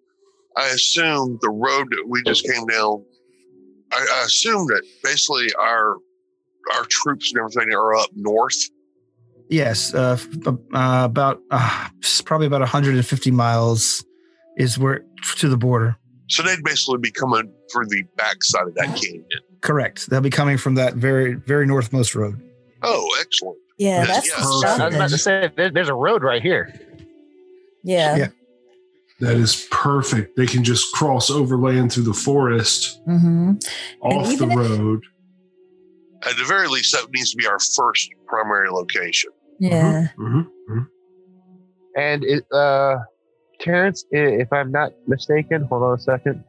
[0.57, 3.05] I assume the road that we just came down.
[3.93, 5.97] I, I assume that basically our
[6.77, 8.57] our troops and everything are up north.
[9.51, 9.93] Yes.
[9.95, 11.89] Uh, f- uh, about uh,
[12.25, 14.05] probably about 150 miles
[14.57, 15.05] is where
[15.37, 15.97] to the border.
[16.35, 19.25] So they'd basically be coming through the backside of that canyon.
[19.61, 20.11] Correct.
[20.11, 22.41] They'll be coming from that very very northmost road.
[22.83, 23.57] Oh, excellent.
[23.79, 24.41] Yeah, Yeah, that's yeah, the
[24.83, 26.75] I was about to say, there's a road right here.
[27.85, 28.17] Yeah.
[28.17, 28.29] Yeah.
[29.21, 30.37] That is perfect.
[30.37, 33.53] They can just cross overland through the forest hmm
[34.01, 35.05] off the even if- road.
[36.29, 39.31] At the very least, that needs to be our first primary location.
[39.61, 40.09] Yeah.
[40.19, 40.87] Mhm, mhm.
[41.97, 42.97] And it, uh,
[43.61, 46.43] Terrence, if I'm not mistaken, hold on a second.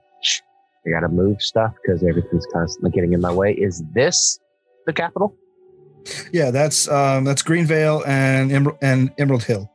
[0.85, 3.53] I gotta move stuff because everything's constantly getting in my way.
[3.53, 4.39] Is this
[4.85, 5.35] the capital?
[6.31, 9.71] Yeah, that's um, that's Greenvale and Emer- and Emerald Hill.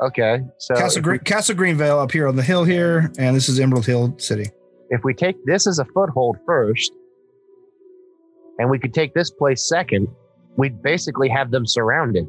[0.00, 3.48] Okay, so Castle, if, Gre- Castle Greenvale up here on the hill here, and this
[3.48, 4.50] is Emerald Hill City.
[4.90, 6.92] if we take this as a foothold first,
[8.58, 10.08] and we could take this place second,
[10.56, 12.26] we'd basically have them surrounded.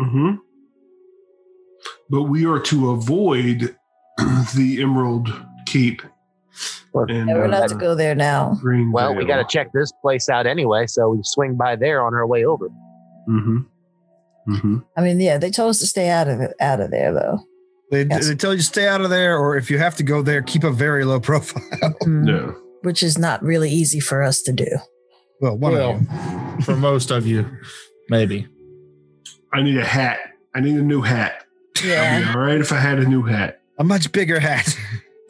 [0.00, 0.38] Mhm.
[2.10, 3.76] But we are to avoid
[4.56, 5.28] the Emerald
[5.66, 6.02] Keep.
[6.92, 8.54] Well, And, Yeah, we're not to uh, go there now.
[8.62, 8.92] Greenvale.
[8.92, 12.14] Well, we got to check this place out anyway, so we swing by there on
[12.14, 12.68] our way over.
[13.28, 13.66] Mhm.
[14.48, 14.84] Mhm.
[14.96, 17.38] I mean, yeah, they told us to stay out of it, out of there though.
[17.90, 18.26] They, Yes.
[18.28, 20.64] they tell you stay out of there, or if you have to go there, keep
[20.64, 21.62] a very low profile.
[22.02, 22.26] Mhm.
[22.26, 22.52] Yeah.
[22.82, 24.66] Which is not really easy for us to do.
[25.40, 26.00] well, one well, of
[26.58, 26.64] you.
[26.64, 27.44] for most of you,
[28.08, 28.46] maybe.
[29.52, 30.18] I need a hat.
[30.54, 31.44] I need a new hat.
[31.84, 33.60] I'd be all right if I had a new hat.
[33.78, 34.76] A much bigger hat.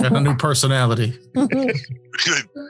[0.00, 1.18] And a new personality.
[1.36, 1.74] I,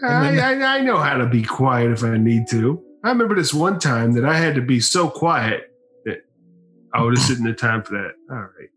[0.03, 2.83] I, I know how to be quiet if I need to.
[3.05, 5.73] I remember this one time that I had to be so quiet
[6.05, 6.25] that
[6.93, 8.15] I would have sit in the time for that.
[8.31, 8.71] All right.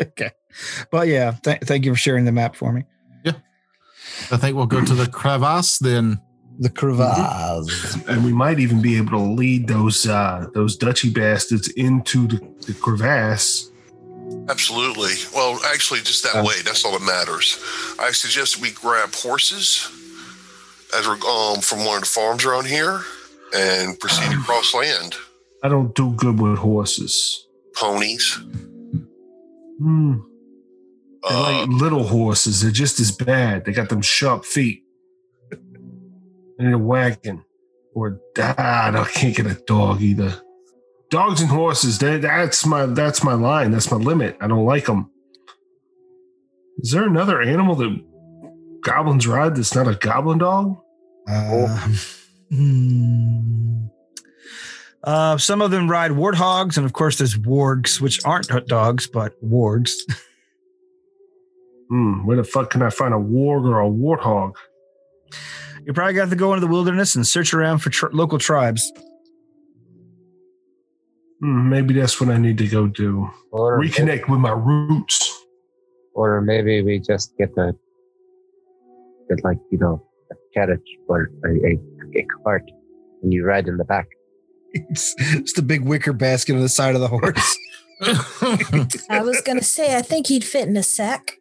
[0.02, 0.30] okay.
[0.90, 2.84] But yeah, th- thank you for sharing the map for me.
[3.24, 3.32] Yeah.
[4.30, 6.20] I think we'll go to the crevasse then.
[6.62, 7.96] The crevasse.
[8.06, 12.36] And we might even be able to lead those uh, those Duchy bastards into the,
[12.66, 13.70] the crevasse.
[14.48, 15.14] Absolutely.
[15.34, 16.56] Well, actually, just that Uh, way.
[16.64, 17.58] That's all that matters.
[17.98, 19.88] I suggest we grab horses
[20.96, 23.00] as we're um, from one of the farms around here
[23.56, 25.14] and proceed across land.
[25.62, 27.46] I don't do good with horses.
[27.74, 28.38] Ponies.
[29.78, 30.18] Hmm.
[31.28, 32.60] They're Uh, like little horses.
[32.60, 33.64] They're just as bad.
[33.64, 34.84] They got them sharp feet.
[36.60, 37.44] And a wagon.
[37.94, 40.40] Or ah, no, I can't get a dog either.
[41.08, 41.98] Dogs and horses.
[41.98, 43.70] That, that's my that's my line.
[43.70, 44.36] That's my limit.
[44.40, 45.10] I don't like them.
[46.78, 50.76] Is there another animal that goblins ride that's not a goblin dog?
[51.26, 51.96] Um,
[52.50, 53.86] hmm.
[55.02, 59.32] Uh, some of them ride warthogs, and of course, there's wargs, which aren't dogs but
[59.42, 59.92] wargs.
[61.90, 64.54] Hmm, where the fuck can I find a warg or a warthog?
[65.86, 68.92] You probably got to go into the wilderness and search around for tr- local tribes.
[71.40, 73.30] Hmm, maybe that's what I need to go do.
[73.50, 75.44] Or Reconnect with my roots.
[76.14, 77.72] or maybe we just get a
[79.28, 81.78] get like you know a carriage or a, a,
[82.16, 82.70] a cart,
[83.22, 84.06] and you ride in the back.
[84.72, 87.58] It's just a big wicker basket on the side of the horse.
[89.10, 91.38] I was gonna say, I think he'd fit in a sack.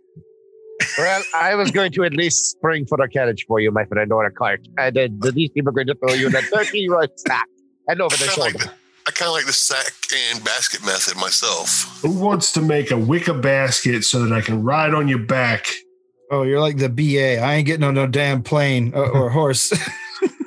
[0.98, 4.12] Well, I was going to at least spring for a carriage for you, my friend,
[4.12, 6.42] or a cart, and then the- these people are going to throw you in a
[6.42, 7.48] thirty-year-old sack
[7.88, 8.66] and over I their like shoulder.
[8.66, 8.72] the,
[9.08, 9.94] I kind of like the sack
[10.34, 12.00] and basket method myself.
[12.02, 15.68] Who wants to make a wicker basket so that I can ride on your back?
[16.32, 17.40] oh, you're like the BA.
[17.44, 19.74] I ain't getting on no damn plane or, or horse.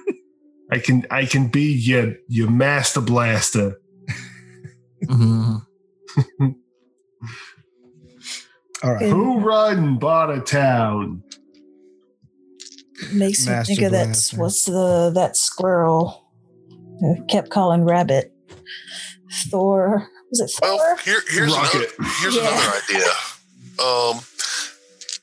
[0.71, 3.79] I can I can be your your master blaster.
[5.05, 5.61] Mhm.
[8.83, 9.09] All right.
[9.09, 11.23] Who run Bartertown?
[13.13, 14.05] Makes me Master think of that.
[14.07, 14.37] Blaster.
[14.39, 16.29] What's the that squirrel?
[17.05, 18.33] I kept calling rabbit.
[19.49, 20.09] Thor.
[20.31, 20.77] Was it Thor?
[20.77, 21.75] Well, here, here's Rocket.
[21.99, 22.43] another here's Yeah.
[22.43, 23.09] another idea.
[23.85, 24.21] Um,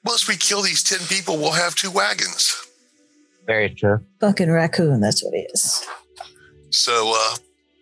[0.03, 2.55] once we kill these ten people, we'll have two wagons.
[3.45, 3.99] Very true.
[4.19, 4.99] Fucking raccoon.
[5.01, 5.83] That's what he is.
[6.71, 7.35] So, uh,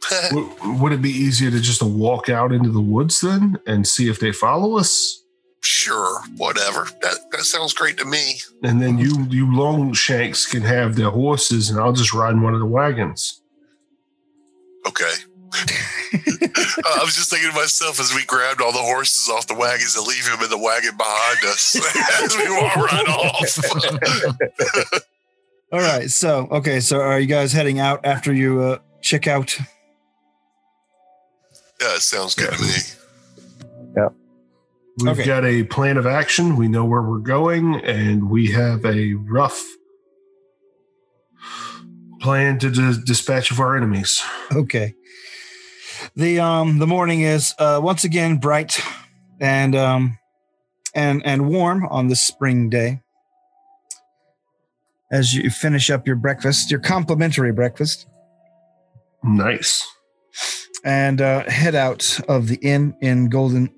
[0.32, 4.08] Would, would it be easier to just walk out into the woods then and see
[4.10, 5.22] if they follow us?
[5.62, 6.88] Sure, whatever.
[7.02, 8.36] That that sounds great to me.
[8.64, 12.42] And then you you long shanks can have their horses, and I'll just ride in
[12.42, 13.42] one of the wagons.
[14.88, 15.14] Okay.
[15.54, 19.96] I was just thinking to myself as we grabbed all the horses off the wagons
[19.96, 21.76] and leave him in the wagon behind us
[22.24, 25.02] as we walk right off.
[25.72, 26.10] All right.
[26.10, 26.80] So, okay.
[26.80, 29.58] So, are you guys heading out after you uh, check out?
[31.82, 34.12] yeah, it sounds good to me.
[35.00, 35.26] We've Okay.
[35.26, 36.56] got a plan of action.
[36.56, 39.64] We know where we're going, and we have a rough
[42.20, 44.24] plan to dis- dispatch of our enemies.
[44.52, 44.96] Okay.
[46.16, 48.82] The um the morning is uh once again bright
[49.40, 50.18] and um
[50.96, 53.02] and and warm on this spring day.
[55.12, 58.08] As you finish up your breakfast, your complimentary breakfast,
[59.24, 59.86] Nice.
[60.84, 63.70] and uh, head out of the inn in Golden,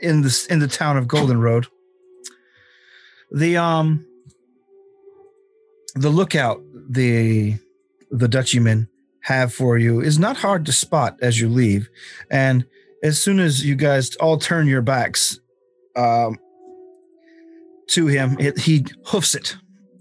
[0.00, 1.66] in the in the town of Golden Road.
[3.30, 4.06] The um,
[5.94, 7.56] the lookout the
[8.10, 8.88] the Duchymen
[9.22, 11.88] have for you is not hard to spot as you leave,
[12.30, 12.64] and
[13.02, 15.38] as soon as you guys all turn your backs
[15.96, 16.38] um,
[17.88, 19.56] to him, it, he hoofs it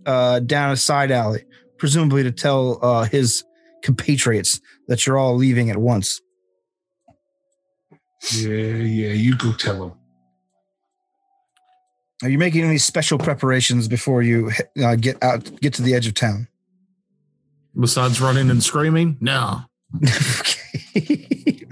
[0.06, 1.44] uh, down a side alley,
[1.78, 3.44] presumably to tell uh, his
[3.82, 6.22] compatriots that you're all leaving at once.
[8.32, 9.14] Yeah, yeah.
[9.14, 9.94] You go tell them.
[12.22, 16.08] Are you making any special preparations before you uh, get out, get to the edge
[16.08, 16.48] of town?
[17.78, 19.62] Besides running and screaming, no.
[20.40, 21.66] okay.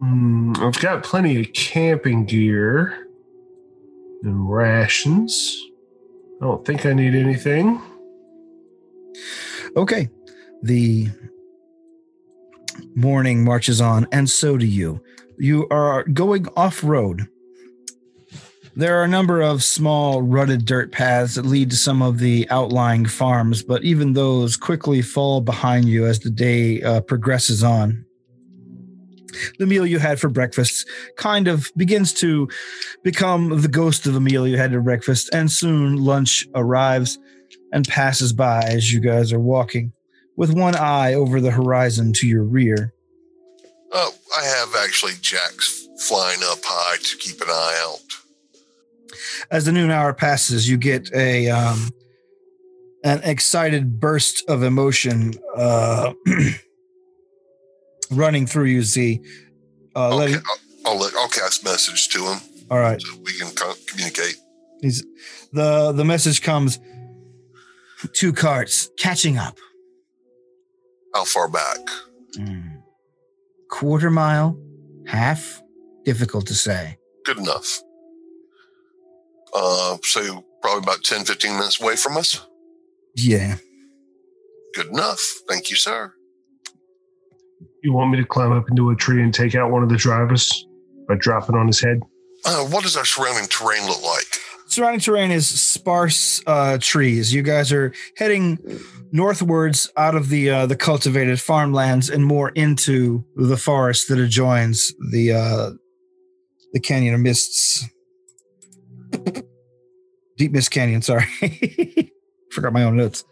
[0.00, 3.06] Hmm, I've got plenty of camping gear
[4.22, 5.60] and rations.
[6.40, 7.82] I don't think I need anything.
[9.76, 10.08] okay.
[10.62, 11.08] The
[12.94, 15.02] morning marches on, and so do you.
[15.40, 17.26] You are going off road.
[18.76, 22.46] There are a number of small rutted dirt paths that lead to some of the
[22.50, 28.04] outlying farms, but even those quickly fall behind you as the day uh, progresses on.
[29.58, 32.46] The meal you had for breakfast kind of begins to
[33.02, 37.18] become the ghost of a meal you had for breakfast, and soon lunch arrives
[37.72, 39.94] and passes by as you guys are walking,
[40.36, 42.92] with one eye over the horizon to your rear.
[43.92, 48.00] Uh, I have actually jacks flying up high to keep an eye out.
[49.50, 51.90] As the noon hour passes, you get a um,
[53.04, 56.12] an excited burst of emotion uh,
[58.10, 59.20] running through you, Z.
[59.96, 62.38] Uh, I'll, letting, I'll, I'll, let, I'll cast message to him
[62.70, 64.36] all right, so we can co- communicate.
[64.80, 65.04] he's
[65.52, 66.78] the the message comes.
[68.14, 69.58] Two carts catching up.
[71.12, 71.78] How far back?
[72.38, 72.69] Mm.
[73.70, 74.58] Quarter mile,
[75.06, 75.62] half.
[76.04, 76.96] Difficult to say.
[77.24, 77.80] Good enough.
[79.54, 82.46] Uh, so probably about 10, 15 minutes away from us.
[83.16, 83.56] Yeah.
[84.74, 85.20] Good enough.
[85.48, 86.12] Thank you, sir.
[87.82, 89.96] You want me to climb up into a tree and take out one of the
[89.96, 90.66] drivers
[91.08, 92.00] by dropping on his head?
[92.44, 94.38] Uh, what does our surrounding terrain look like?
[94.70, 97.34] Surrounding terrain is sparse uh, trees.
[97.34, 98.58] You guys are heading
[99.12, 104.94] northwards out of the uh, the cultivated farmlands and more into the forest that adjoins
[105.10, 105.70] the uh,
[106.72, 107.86] the Canyon of Mists.
[110.36, 111.26] Deep Mist Canyon, sorry.
[112.52, 113.24] Forgot my own notes.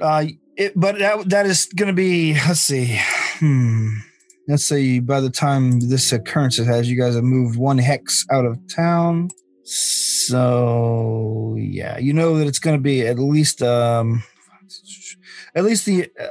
[0.00, 0.24] Uh,
[0.56, 2.34] it, but that that is going to be.
[2.34, 2.98] Let's see.
[3.38, 3.98] Hmm.
[4.48, 8.44] Let's say by the time this occurrence has, you guys have moved one hex out
[8.44, 9.28] of town.
[9.64, 14.22] So yeah, you know that it's going to be at least um,
[15.54, 16.26] at least the uh,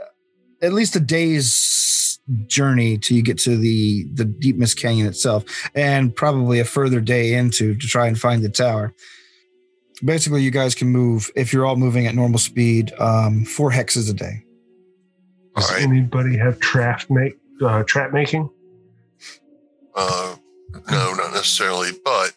[0.62, 5.44] at least a day's journey till you get to the the Deep Mist Canyon itself,
[5.74, 8.94] and probably a further day into to try and find the tower.
[10.04, 14.10] Basically, you guys can move if you're all moving at normal speed, um, four hexes
[14.10, 14.44] a day.
[15.56, 15.84] Does All right.
[15.84, 18.50] anybody have trap make uh, trap making?
[19.96, 20.36] Uh,
[20.90, 21.92] no, not necessarily.
[22.04, 22.32] But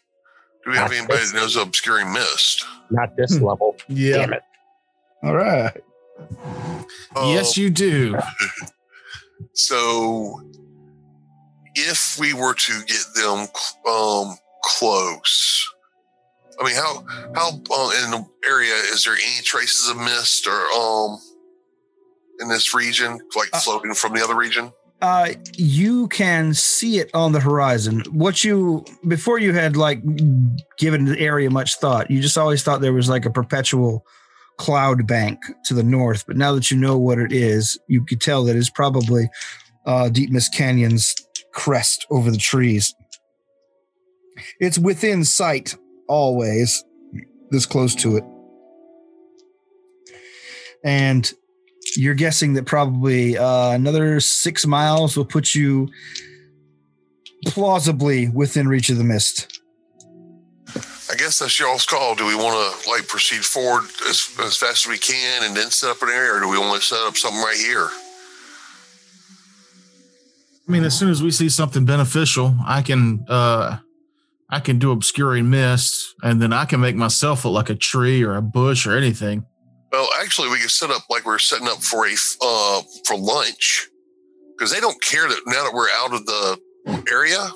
[0.65, 2.65] do we have anybody this- that knows obscuring mist?
[2.91, 3.45] Not this Hmm.
[3.45, 3.77] level.
[3.89, 4.19] Yeah.
[4.19, 4.43] Damn it.
[5.23, 5.83] All right.
[7.17, 8.17] yes, you do.
[9.57, 10.41] So,
[11.75, 13.47] if we were to get them
[13.87, 15.69] um, close,
[16.61, 20.61] I mean, how how uh, in the area is there any traces of mist or
[20.77, 21.19] um
[22.41, 24.73] in this region, like Uh, floating from the other region?
[25.03, 28.03] Uh, you can see it on the horizon.
[28.11, 30.03] What you before you had like
[30.79, 34.07] given the area much thought, you just always thought there was like a perpetual
[34.57, 36.27] cloud bank to the north.
[36.27, 39.29] But now that you know what it is, you could tell that it's probably
[39.85, 41.15] uh, Deep Mist Canyon's
[41.53, 42.95] crest over the trees.
[44.59, 45.77] It's within sight
[46.09, 46.85] always,
[47.51, 48.25] this close to it,
[50.83, 51.33] and
[51.97, 55.89] you're guessing that probably uh, another six miles will put you
[57.47, 59.61] plausibly within reach of the mist.
[61.11, 62.15] I guess that's y'all's call.
[62.15, 65.71] Do we want to like proceed forward as, as fast as we can and then
[65.71, 67.89] set up an area, or do we want to set up something right here?
[70.67, 73.79] I mean, as soon as we see something beneficial, I can uh
[74.49, 78.23] I can do obscuring mist, and then I can make myself look like a tree
[78.23, 79.47] or a bush or anything.
[79.95, 83.89] Well, actually, we can set up like we're setting up for a uh, for lunch
[84.51, 86.59] because they don't care that now that we're out of the
[87.13, 87.49] area,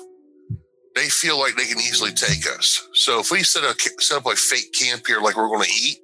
[0.95, 2.87] they feel like they can easily take us.
[2.93, 5.69] So if we set a set up a fake camp here, like we're going to
[5.69, 5.97] eat,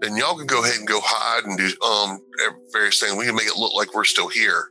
[0.00, 2.18] then y'all can go ahead and go hide and do um
[2.72, 3.14] various things.
[3.18, 4.70] We can make it look like we're still here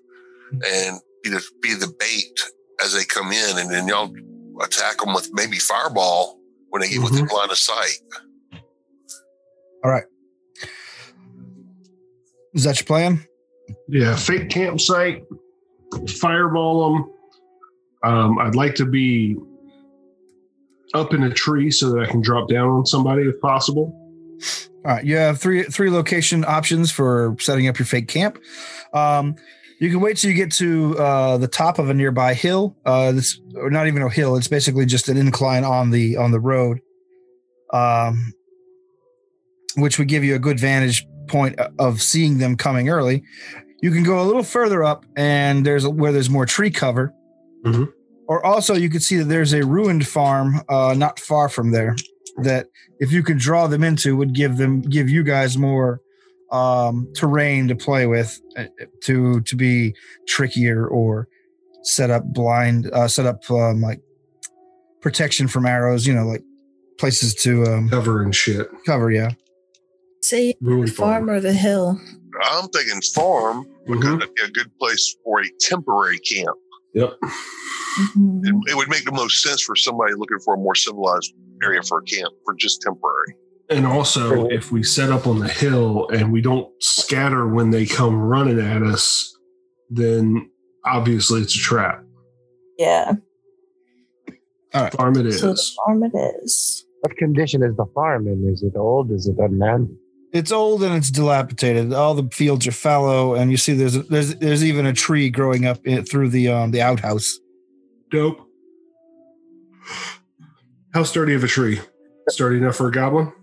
[0.51, 2.39] and be the be the bait
[2.83, 4.11] as they come in, and then y'all
[4.59, 7.99] attack them with maybe fireball when they get within line of sight.
[9.83, 10.05] All right.
[12.55, 13.25] Is that your plan?
[13.89, 15.23] Yeah, fake campsite,
[16.19, 17.11] fireball them.
[18.03, 19.35] Um, I'd like to be
[20.93, 24.01] up in a tree so that I can drop down on somebody if possible.
[24.85, 28.39] All right, you have three three location options for setting up your fake camp.
[28.93, 29.35] Um,
[29.79, 32.77] you can wait till you get to uh, the top of a nearby hill.
[32.85, 36.31] Uh, this or not even a hill; it's basically just an incline on the on
[36.31, 36.79] the road,
[37.73, 38.31] um,
[39.75, 43.23] which would give you a good vantage point of seeing them coming early.
[43.81, 47.13] You can go a little further up, and there's a, where there's more tree cover.
[47.65, 47.91] Mhm.
[48.27, 51.95] Or also, you can see that there's a ruined farm uh, not far from there.
[52.43, 52.67] That
[52.99, 56.01] if you can draw them into would give them give you guys more
[56.51, 58.65] um terrain to play with uh,
[59.01, 59.95] to to be
[60.27, 61.27] trickier or
[61.83, 63.99] set up blind uh set up um like
[65.01, 66.43] protection from arrows you know like
[66.99, 68.67] places to um Cover and shit.
[68.85, 69.31] cover yeah
[70.27, 71.29] Say the Ruined farm farm.
[71.29, 71.99] or the hill.
[72.43, 74.19] I'm thinking farm would Mhm.
[74.19, 76.57] be a good place for a temporary camp.
[76.95, 77.11] Yep.
[77.21, 78.41] Mhm.
[78.45, 81.31] It, it would make the most sense for somebody looking for a more civilized
[81.63, 83.35] area for a camp for just temporary.
[83.69, 87.85] And also, if we set up on the hill and we don't scatter when they
[87.85, 89.35] come running at us,
[89.89, 90.49] then
[90.85, 92.03] obviously it's a trap.
[92.77, 93.13] Yeah.
[94.73, 96.11] Farm it So the farm it
[96.43, 96.85] is.
[97.01, 98.49] What condition is the farm in?
[98.51, 99.11] Is it old?
[99.11, 99.95] Is it unmanned?
[100.35, 104.35] It's old and it's dilapidated all the fields are fallow and you see there's there's
[104.35, 107.39] there's even a tree growing up in, through the um the outhouse
[108.11, 108.47] Dope.
[110.93, 111.81] How sturdy of a tree?
[112.29, 113.33] Sturdy enough for a goblin?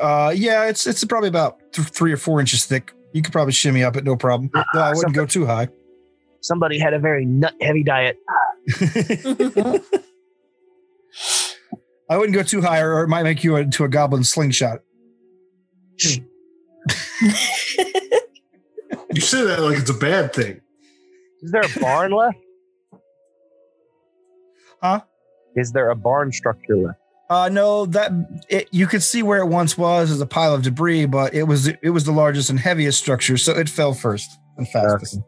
[0.00, 3.52] uh yeah it's it's probably about th- three or four inches thick you could probably
[3.52, 5.68] shimmy up it no problem no, i wouldn't go too high
[6.42, 8.18] Somebody had a very nut heavy diet.
[12.10, 14.80] I wouldn't go too high, or it might make you into a goblin slingshot.
[19.14, 20.60] You say that like it's a bad thing.
[21.42, 22.38] Is there a barn left?
[24.82, 25.00] Huh?
[25.54, 26.98] Is there a barn structure left?
[27.28, 28.12] Uh, no, that
[28.48, 31.44] it, you could see where it once was as a pile of debris, but it
[31.44, 35.20] was it was the largest and heaviest structure, so it fell first and fastest.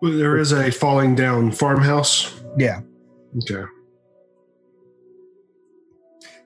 [0.00, 2.32] Well, there is a falling down farmhouse.
[2.56, 2.80] Yeah.
[3.42, 3.64] Okay.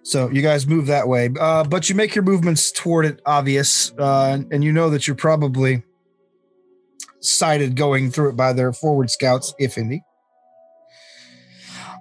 [0.05, 3.92] So you guys move that way, uh, but you make your movements toward it obvious,
[3.98, 5.84] uh, and, and you know that you're probably
[7.20, 10.03] sighted going through it by their forward scouts, if any.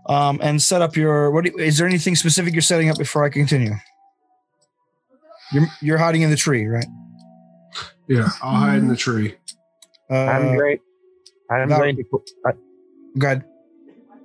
[0.09, 1.29] Um, and set up your.
[1.29, 3.73] What do you- is there anything specific you're setting up before I continue?
[5.53, 6.87] You're you're hiding in the tree, right?
[8.07, 9.35] Yeah, I'll hide in the tree.
[10.09, 10.79] Uh, I'm great.
[11.51, 11.77] I'm no.
[11.77, 12.03] going to.
[12.47, 12.51] I-
[13.17, 13.43] Go ahead.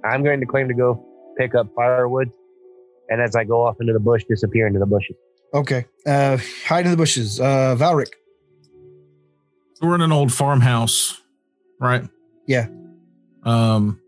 [0.04, 1.04] I'm going to claim to go
[1.36, 2.30] pick up firewood,
[3.09, 5.16] and as I go off into the bush, disappear into the bushes.
[5.54, 5.86] Okay.
[6.07, 7.40] Uh, hide in the bushes.
[7.40, 8.12] Uh, Valric.
[9.80, 11.20] We're in an old farmhouse,
[11.80, 12.04] right?
[12.46, 12.68] Yeah.
[13.44, 14.00] Um,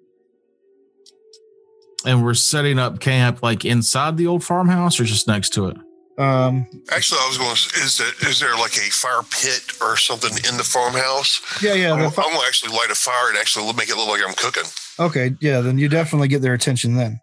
[2.05, 5.77] and we're setting up camp like inside the old farmhouse or just next to it.
[6.19, 9.97] Um, Actually, I was going to, is, that, is there like a fire pit or
[9.97, 11.41] something in the farmhouse?
[11.63, 11.93] yeah, yeah.
[11.93, 14.21] I'm, the I'm going to actually light a fire and actually make it look like
[14.27, 14.65] I'm cooking.
[14.99, 15.37] okay.
[15.41, 15.61] Yeah.
[15.61, 17.21] Then you definitely get their attention then.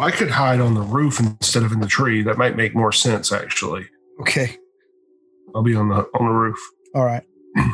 [0.00, 2.22] Well, I could hide on the roof instead of in the tree.
[2.22, 3.84] That might make more sense, actually.
[4.22, 4.56] Okay.
[5.54, 6.58] I'll be on the on the roof.
[6.94, 7.22] All right.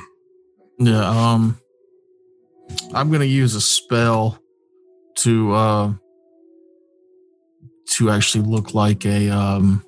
[0.78, 1.08] Yeah.
[1.08, 1.58] Um,
[2.92, 4.38] I'm gonna use a spell
[5.18, 5.92] to uh
[7.92, 9.82] to actually look like a um.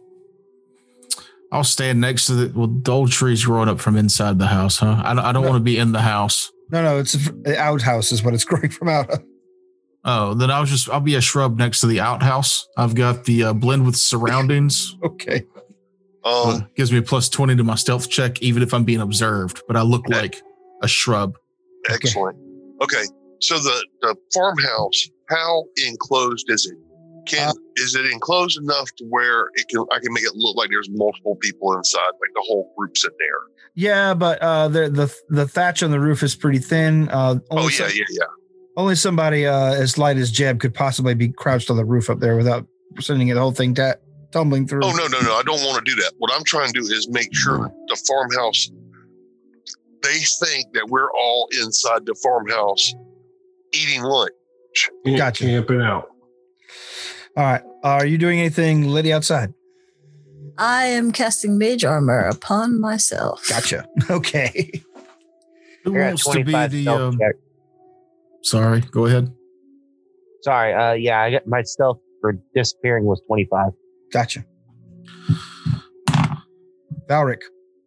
[1.52, 4.78] I'll stand next to the well, the old trees growing up from inside the house,
[4.78, 4.98] huh?
[5.04, 5.50] I don't, I don't No.
[5.50, 6.50] want to be in the house.
[6.70, 6.98] No, no.
[6.98, 9.22] It's a, the outhouse is what it's growing from out of.
[10.04, 12.66] Oh, then I'll just I'll be a shrub next to the outhouse.
[12.76, 14.96] I've got the uh, blend with surroundings.
[15.04, 15.44] Okay.
[16.24, 19.62] Um, gives me a plus twenty to my stealth check, even if I'm being observed.
[19.66, 20.20] But I look Okay.
[20.20, 20.42] like
[20.82, 21.36] a shrub.
[21.88, 22.36] excellent.
[22.82, 23.02] Okay.
[23.40, 26.76] So the, the farmhouse, how enclosed is it?
[27.30, 30.56] Can Uh, is it enclosed enough to where it can I can make it look
[30.56, 33.70] like there's multiple people inside, like the whole group's in there?
[33.74, 37.08] Yeah, but uh, the the the thatch on the roof is pretty thin.
[37.08, 38.26] Uh, only Oh so- yeah, yeah, yeah.
[38.78, 42.20] Only somebody uh, as light as Jeb could possibly be crouched on the roof up
[42.20, 42.66] there without
[43.00, 43.96] sending the whole thing ta-
[44.32, 44.80] tumbling through.
[44.84, 45.34] Oh no, no, no!
[45.34, 46.12] I don't want to do that.
[46.18, 48.70] What I'm trying to do is make sure the farmhouse.
[50.02, 52.94] They think that we're all inside the farmhouse
[53.74, 54.30] eating lunch.
[55.04, 55.44] Camp- Gotcha.
[55.44, 56.08] Camping out.
[57.36, 57.62] All right.
[57.82, 59.52] Are you doing anything, Liddy, outside?
[60.56, 63.44] I am casting mage armor upon myself.
[63.48, 63.86] Gotcha.
[64.10, 64.82] Okay.
[65.84, 66.88] Who wants to be the?
[66.88, 67.34] Um, check.
[68.42, 69.32] Sorry, go ahead.
[70.42, 70.72] Sorry.
[70.72, 73.70] Uh, yeah, I got my stealth for disappearing was 25.
[74.12, 74.44] Gotcha.
[77.08, 77.40] Valric.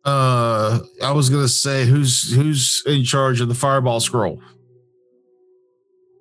[0.04, 4.42] Uh, I was gonna say who's who's in charge of the fireball scroll.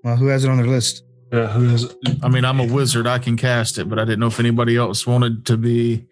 [0.04, 1.02] Well, who has it on their list?
[1.32, 1.96] Yeah, who has It?
[2.22, 3.06] I mean, I'm a wizard.
[3.06, 6.06] I can cast it, but I didn't know if anybody else wanted to be.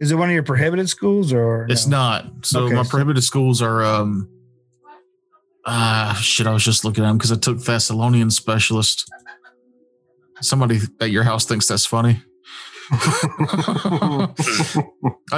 [0.00, 1.66] Is it one of your prohibited schools or?
[1.68, 2.26] It's not.
[2.42, 4.28] So Okay, my so- prohibited schools are um.
[5.70, 6.46] Ah, shit!
[6.46, 9.06] I was just looking at him because I took Thassilonian specialist.
[10.40, 12.22] Somebody at your house thinks that's funny.
[12.92, 14.34] oh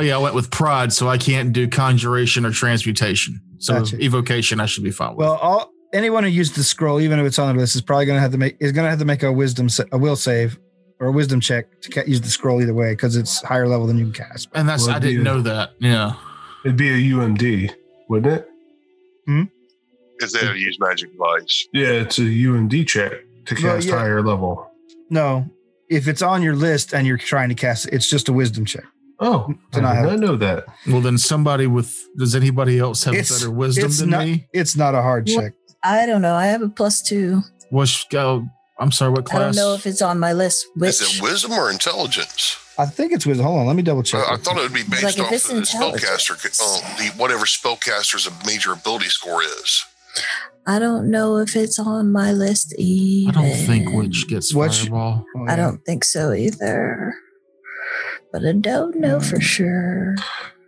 [0.01, 3.41] yeah, I went with pride, so I can't do conjuration or transmutation.
[3.59, 3.99] So Gotcha.
[4.01, 5.26] evocation, I should be fine with.
[5.26, 8.07] Well, all anyone who used the scroll, even if it's on their list, is probably
[8.07, 9.99] going to have to make is going to have to make a wisdom sa- a
[9.99, 10.59] will save
[11.01, 13.87] or a wisdom check to ca- use the scroll either way because it's higher level
[13.87, 14.49] than you can cast.
[14.55, 15.22] and that's Well, I didn't yeah.
[15.33, 15.70] know that.
[15.81, 16.12] Yeah.
[16.64, 17.74] It'd be a UMD,
[18.09, 18.47] wouldn't it?
[20.21, 21.66] If they use magic device.
[21.73, 23.12] Yeah, it's a UMD check
[23.47, 23.97] to cast yeah.
[23.99, 24.71] higher level.
[25.09, 25.47] No,
[25.89, 28.85] if it's on your list and you're trying to cast it's just a wisdom check.
[29.18, 30.64] Oh, I did not have- not know that.
[30.87, 34.47] Well, then somebody with does anybody else have It's- better wisdom it's than not- me?
[34.53, 35.43] It's not a hard What?
[35.43, 35.53] check.
[35.83, 36.35] I don't know.
[36.35, 37.43] I have a plus two.
[37.71, 38.47] What's go?
[38.79, 39.12] I'm sorry.
[39.12, 39.41] What class?
[39.41, 40.66] I don't know if it's on my list.
[40.75, 42.57] Which Is it wisdom or intelligence?
[42.79, 43.45] I think it's wisdom.
[43.47, 44.27] Hold on, let me double check.
[44.27, 47.45] I, I thought it would be based Like, off of the spellcaster, uh, the whatever
[47.45, 49.85] spellcaster's a major ability score is.
[50.67, 53.31] I don't know if it's on my list either.
[53.39, 55.25] I don't think which gets What's- fireball.
[55.37, 57.15] Oh, I don't think so either.
[58.33, 60.15] But I don't know for sure.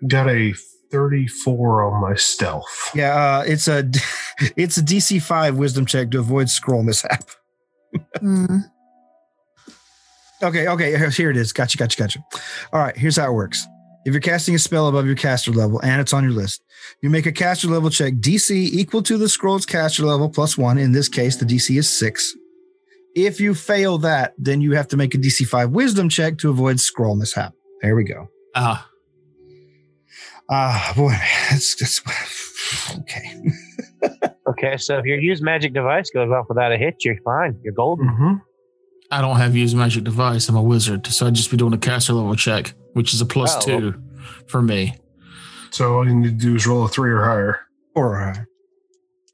[0.09, 0.53] Got a
[0.91, 2.91] 34 on my stealth.
[2.95, 3.89] Yeah, uh, it's a
[4.57, 7.25] it's a DC five wisdom check to avoid scroll mishap.
[8.21, 8.59] Hmm.
[10.43, 11.53] Okay, okay, here- here it is.
[11.53, 12.19] Gotcha, gotcha, gotcha.
[12.73, 13.67] All right, here's how it works.
[14.05, 16.63] If you're casting a spell above your caster level and it's on your list,
[17.03, 20.79] you make a caster level check DC equal to the scroll's caster level plus one.
[20.79, 22.35] In this case, the DC is six.
[23.15, 26.51] If you fail that, then you have to make a DC five wisdom check to
[26.51, 27.53] avoid scroll mishap.
[27.83, 28.29] There we go.
[28.55, 28.89] Ah,
[30.51, 31.15] Ah, boy,
[31.51, 32.03] that's, that's
[32.99, 33.43] okay.
[34.49, 37.59] Okay, so if your use magic device goes off without a hit, you're fine.
[37.63, 38.09] You're golden.
[38.09, 38.33] Mm-hmm.
[39.11, 40.49] I don't have use magic device.
[40.49, 43.27] I'm a wizard, so I'd just be doing a caster level check, which is a
[43.27, 43.61] plus Oh.
[43.61, 44.03] two
[44.49, 44.97] for me.
[45.71, 47.61] So all you need to do is roll a three or higher,
[47.95, 48.37] Four Or uh,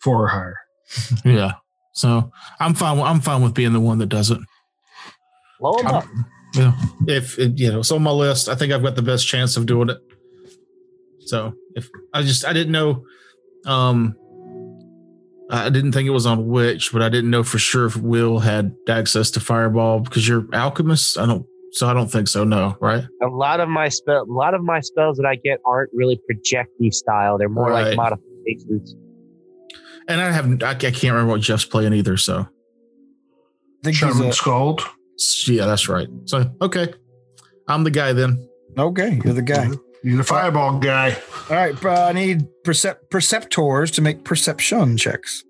[0.00, 0.56] four or higher.
[1.24, 1.52] Yeah.
[1.94, 2.30] So
[2.60, 2.98] I'm fine.
[3.00, 4.38] I'm fine with being the one that does it.
[5.58, 6.04] Blow 'em up.
[6.54, 6.72] Yeah.
[7.08, 8.48] If it, you know, it's on my list.
[8.48, 9.98] I think I've got the best chance of doing it.
[11.26, 13.04] So if I just I didn't know,
[13.66, 14.14] um,
[15.50, 18.38] I didn't think it was on which, but I didn't know for sure if Will
[18.38, 21.18] had access to Fireball because you're alchemist.
[21.18, 21.46] I don't.
[21.72, 22.44] So I don't think so.
[22.44, 23.04] No, right?
[23.22, 26.18] A lot of my spell, a lot of my spells that I get aren't really
[26.30, 27.36] projecty style.
[27.38, 27.88] They're more Right.
[27.88, 28.94] like modifications.
[30.08, 30.62] And I haven't.
[30.62, 32.16] I, I can't remember what Jeff's playing either.
[32.16, 32.46] So I
[33.84, 34.82] think he's a, Skald.
[35.46, 36.08] yeah, that's right.
[36.24, 36.94] So okay,
[37.68, 38.48] I'm the guy then.
[38.78, 39.20] okay.
[39.24, 39.68] You're the guy.
[40.02, 41.16] You're the fireball guy.
[41.50, 41.84] All right.
[41.84, 45.44] Uh, I need percep- perceptors to make perception checks.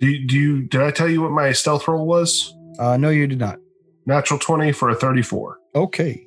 [0.00, 0.62] Do you, do you?
[0.64, 2.52] Did I tell you what my stealth roll was?
[2.78, 3.58] Uh, no, you did not.
[4.06, 5.58] Natural twenty for a thirty-four.
[5.74, 6.26] Okay.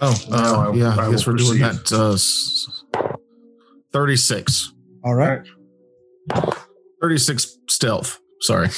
[0.00, 0.96] Oh, Now uh, I- yeah.
[0.98, 1.92] I I, guess we're doing that.
[1.92, 3.08] Uh,
[3.92, 4.72] Thirty-six.
[5.04, 5.42] All right.
[7.00, 8.18] 36 stealth.
[8.40, 8.68] Sorry.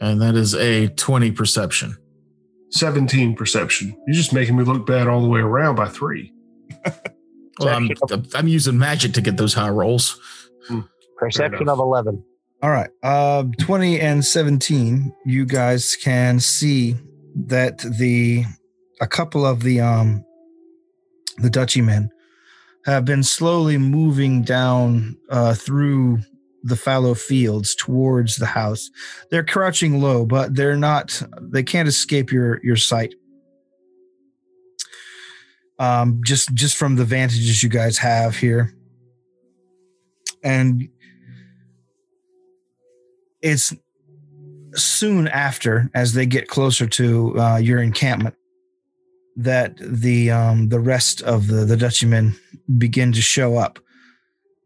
[0.00, 1.96] And that is a 20 perception.
[2.70, 3.96] Seventeen perception.
[4.06, 6.32] You're just making me look bad all the way around by three.
[7.58, 7.90] Well, I'm,
[8.34, 10.20] I'm using magic to get those high rolls.
[11.18, 12.22] Perception of eleven.
[12.62, 12.90] All right.
[13.02, 16.94] Uh, 20 and 17, you guys can see
[17.34, 18.44] that the
[19.00, 20.24] a couple of the um
[21.38, 22.10] the Duchy men
[22.84, 26.18] have been slowly moving down uh, through
[26.62, 28.90] the fallow fields towards the house.
[29.30, 33.14] They're crouching low, but they're not they can't escape your your sight.
[35.78, 38.74] Um, just just from the vantages you guys have here.
[40.42, 40.88] And
[43.42, 43.74] it's
[44.74, 48.34] soon after as they get closer to uh, your encampment
[49.36, 52.36] that the um, the rest of the the Duchymen
[52.78, 53.78] begin to show up.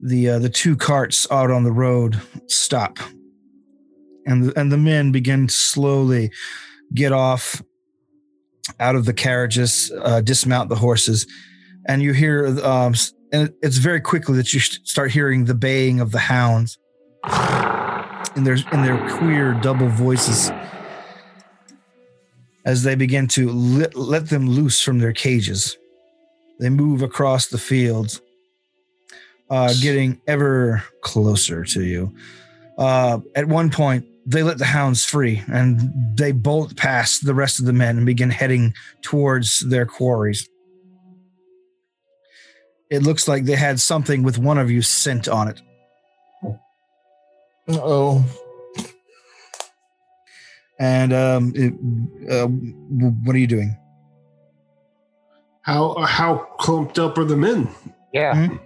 [0.00, 2.98] The uh, the two carts out on the road stop,
[4.26, 6.30] and the, and the men begin to slowly
[6.92, 7.62] get off
[8.80, 11.26] out of the carriages, uh, dismount the horses,
[11.86, 12.94] and you hear um,
[13.32, 16.78] and it's very quickly that you start hearing the baying of the hounds
[18.36, 20.50] in their in their queer double voices
[22.64, 25.76] as they begin to let, let them loose from their cages.
[26.60, 28.20] They move across the fields,
[29.50, 32.14] uh, getting ever closer to you.
[32.78, 37.60] Uh, at one point, they let the hounds free and they bolt past the rest
[37.60, 40.48] of the men and begin heading towards their quarries.
[42.90, 45.60] It looks like they had something with one of you scent on it.
[47.68, 48.24] Oh,
[50.78, 51.72] And um, it,
[52.30, 53.76] uh, what are you doing?
[55.62, 57.68] How how clumped up are the men?
[58.12, 58.48] Yeah.
[58.48, 58.56] Hmm?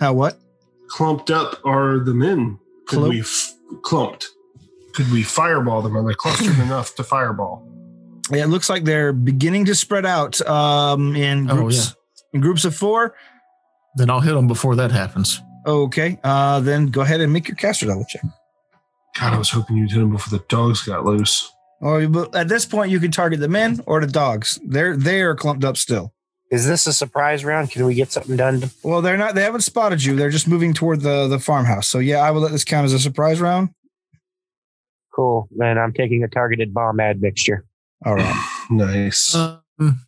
[0.00, 0.38] How what?
[0.88, 2.58] Clumped up are the men.
[2.86, 3.52] Could Clump- we f-
[3.82, 4.26] clumped?
[4.94, 5.96] Could we fireball them?
[5.96, 7.62] Are they clustered enough to fireball?
[8.30, 11.94] Yeah, it looks like they're beginning to spread out um, in Oh, groups.
[12.32, 13.14] In groups of four.
[13.96, 15.40] Then I'll hit them before that happens.
[15.68, 18.22] Okay, uh, then go ahead and make your caster level check.
[19.20, 21.52] God, I was hoping you'd hit them before the dogs got loose.
[21.80, 24.58] Or you- at this point, you can target the men or the dogs.
[24.64, 26.14] They're they are clumped up still.
[26.50, 27.70] Is this a surprise round?
[27.70, 28.62] Can we get something done?
[28.82, 29.34] Well, they're not.
[29.34, 30.16] They haven't spotted you.
[30.16, 31.86] They're just moving toward the the farmhouse.
[31.88, 33.68] So yeah, I will let this count as a surprise round.
[35.14, 35.48] Cool.
[35.54, 37.66] Then I'm taking a targeted bomb admixture.
[38.06, 39.34] All right, Nice.
[39.34, 40.00] Um,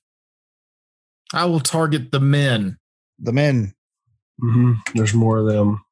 [1.34, 2.78] I will target the men.
[3.18, 3.74] the men.
[4.40, 5.84] Hmm There's more of them.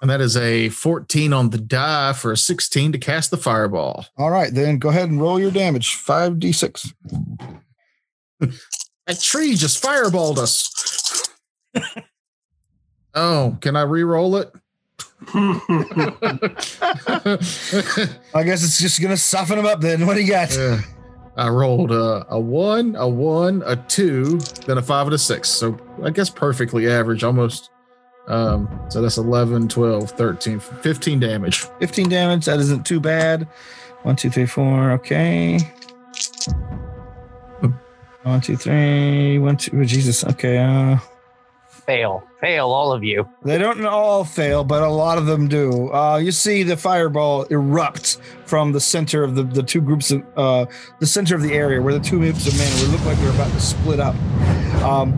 [0.00, 4.06] And that is a 14 on the die for a 16 to cast the fireball.
[4.18, 5.94] All right, then go ahead and roll your damage.
[5.94, 6.92] Five d six.
[9.06, 10.70] That tree just fireballed us.
[13.14, 14.52] oh, can I re-roll it?
[15.34, 15.58] I
[18.44, 19.80] guess it's just gonna soften them up.
[19.80, 20.54] Then what do you got?
[20.54, 20.82] Yeah.
[21.36, 25.48] I rolled a, a one, a one, a two, then a five and a six.
[25.48, 27.70] So I guess perfectly average, almost.
[28.28, 31.60] Um, so that's 11, 12, 13, 15 damage.
[31.80, 32.44] 15 damage.
[32.44, 33.48] That isn't too bad.
[34.02, 34.92] One, two, three, four.
[34.92, 35.58] Okay.
[38.22, 39.38] One, two, three.
[39.38, 39.72] One, two.
[39.74, 40.24] Oh, Jesus.
[40.24, 40.58] Okay.
[40.58, 40.98] Uh,
[41.86, 42.22] Fail.
[42.40, 43.28] Fail, all of you.
[43.44, 45.92] they don't all fail, but a lot of them do.
[45.92, 50.22] Uh, you see the fireball erupt from the center of the, the two groups of
[50.36, 50.66] uh,
[51.00, 53.30] the center of the area where the two groups of men would look like they're
[53.30, 54.14] about to split up.
[54.82, 55.12] Um,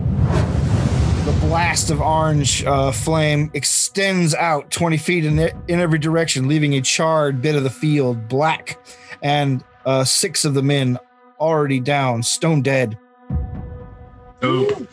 [1.25, 6.73] the blast of orange uh, flame extends out 20 feet in, in every direction, leaving
[6.75, 8.79] a charred bit of the field black,
[9.21, 10.97] and uh, six of the men
[11.39, 12.97] already down, stone dead,
[14.41, 14.85] Oh,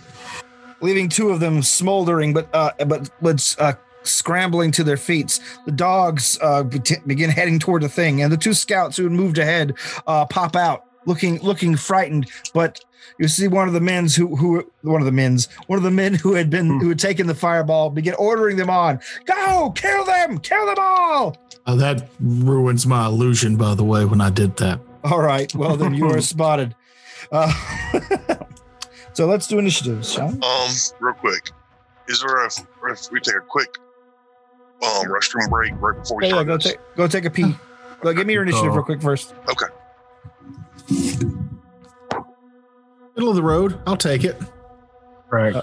[0.83, 3.73] leaving two of them smoldering, but uh, but but uh,
[4.03, 5.41] scrambling to their feet.
[5.65, 9.39] The dogs uh, begin heading toward the thing, and the two scouts who had moved
[9.39, 9.75] ahead
[10.07, 12.29] uh, pop out, looking looking frightened.
[12.53, 12.85] But
[13.19, 15.91] you see one of the men's who who one of the men's one of the
[15.91, 19.01] men who had been who had taken the fireball begin ordering them on.
[19.25, 21.37] Go kill them, kill them all.
[21.65, 24.81] Uh, that ruins my illusion, by the way, when I did that.
[25.05, 26.75] All right, well then you are spotted.
[27.31, 27.53] Uh,
[29.13, 30.41] so let's do initiatives, shall we?
[30.41, 31.51] Um, real quick,
[32.09, 32.47] is there a
[32.91, 33.77] if we take a quick
[34.83, 36.67] um restroom break right before we Yeah, yeah, go this?
[36.73, 37.55] take go take a pee.
[38.01, 39.35] Go give me your initiative real quick first.
[39.49, 39.67] Okay.
[43.15, 43.79] Middle of the road.
[43.87, 44.41] I'll take it.
[45.31, 45.55] right.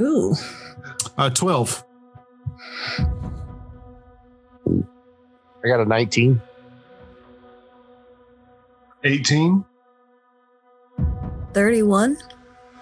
[0.00, 0.34] Ooh.
[1.16, 1.84] Uh, 12.
[5.64, 6.42] I got a 19.
[9.04, 9.64] 18.
[11.54, 12.18] 31.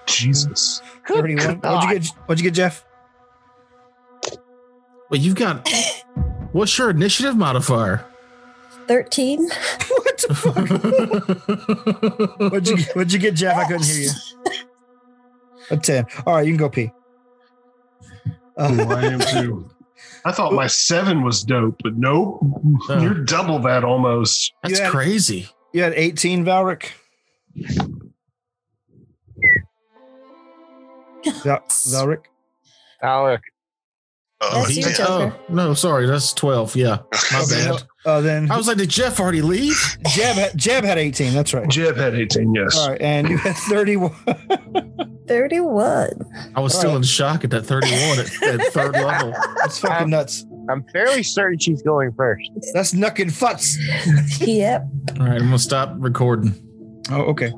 [0.07, 0.83] Jesus.
[1.07, 1.59] Thirty-one.
[1.61, 2.07] What'd you get?
[2.27, 2.85] What'd you get, Jeff?
[5.11, 5.69] But you've got.
[6.53, 8.05] What's your initiative modifier?
[8.89, 9.45] 13.
[9.49, 10.57] what the fuck?
[12.53, 13.57] What'd you What'd you get, Jeff?
[13.57, 14.11] I couldn't hear you.
[15.71, 16.05] A ten.
[16.27, 16.91] All right, you can go pee.
[18.59, 19.71] Uh, Ooh, I am too.
[20.25, 22.41] I thought my seven was dope, but nope.
[22.89, 23.01] Oh.
[23.01, 24.53] You're double that almost.
[24.63, 25.49] That's You had- crazy.
[25.73, 26.91] you had eighteen, Valric.
[31.25, 32.25] Yeah, Valric.
[33.03, 33.41] Alec,
[34.41, 34.87] Uh, That's yeah.
[34.87, 35.37] your Joker.
[35.51, 36.07] Oh, no, sorry.
[36.07, 36.77] That's 12.
[36.77, 36.99] Yeah.
[37.33, 37.83] My Okay, bad.
[38.05, 39.97] Uh, then I was like, did Jeff already leave?
[40.09, 41.33] Jeb had, Jeb had eighteen.
[41.33, 41.69] That's right.
[41.71, 42.77] Jeb had 18, yes.
[42.77, 44.13] All right, and you had thirty-one.
[45.29, 46.11] 31.
[46.57, 49.33] I was still in shock at that 31 at, at third level.
[49.61, 50.45] That's fucking nuts.
[50.69, 52.51] I'm fairly certain she's going first.
[52.75, 53.79] That's knucking futs.
[54.41, 54.83] Yep.
[55.21, 56.55] All right, I'm going to stop recording.
[57.11, 57.53] Oh, okay.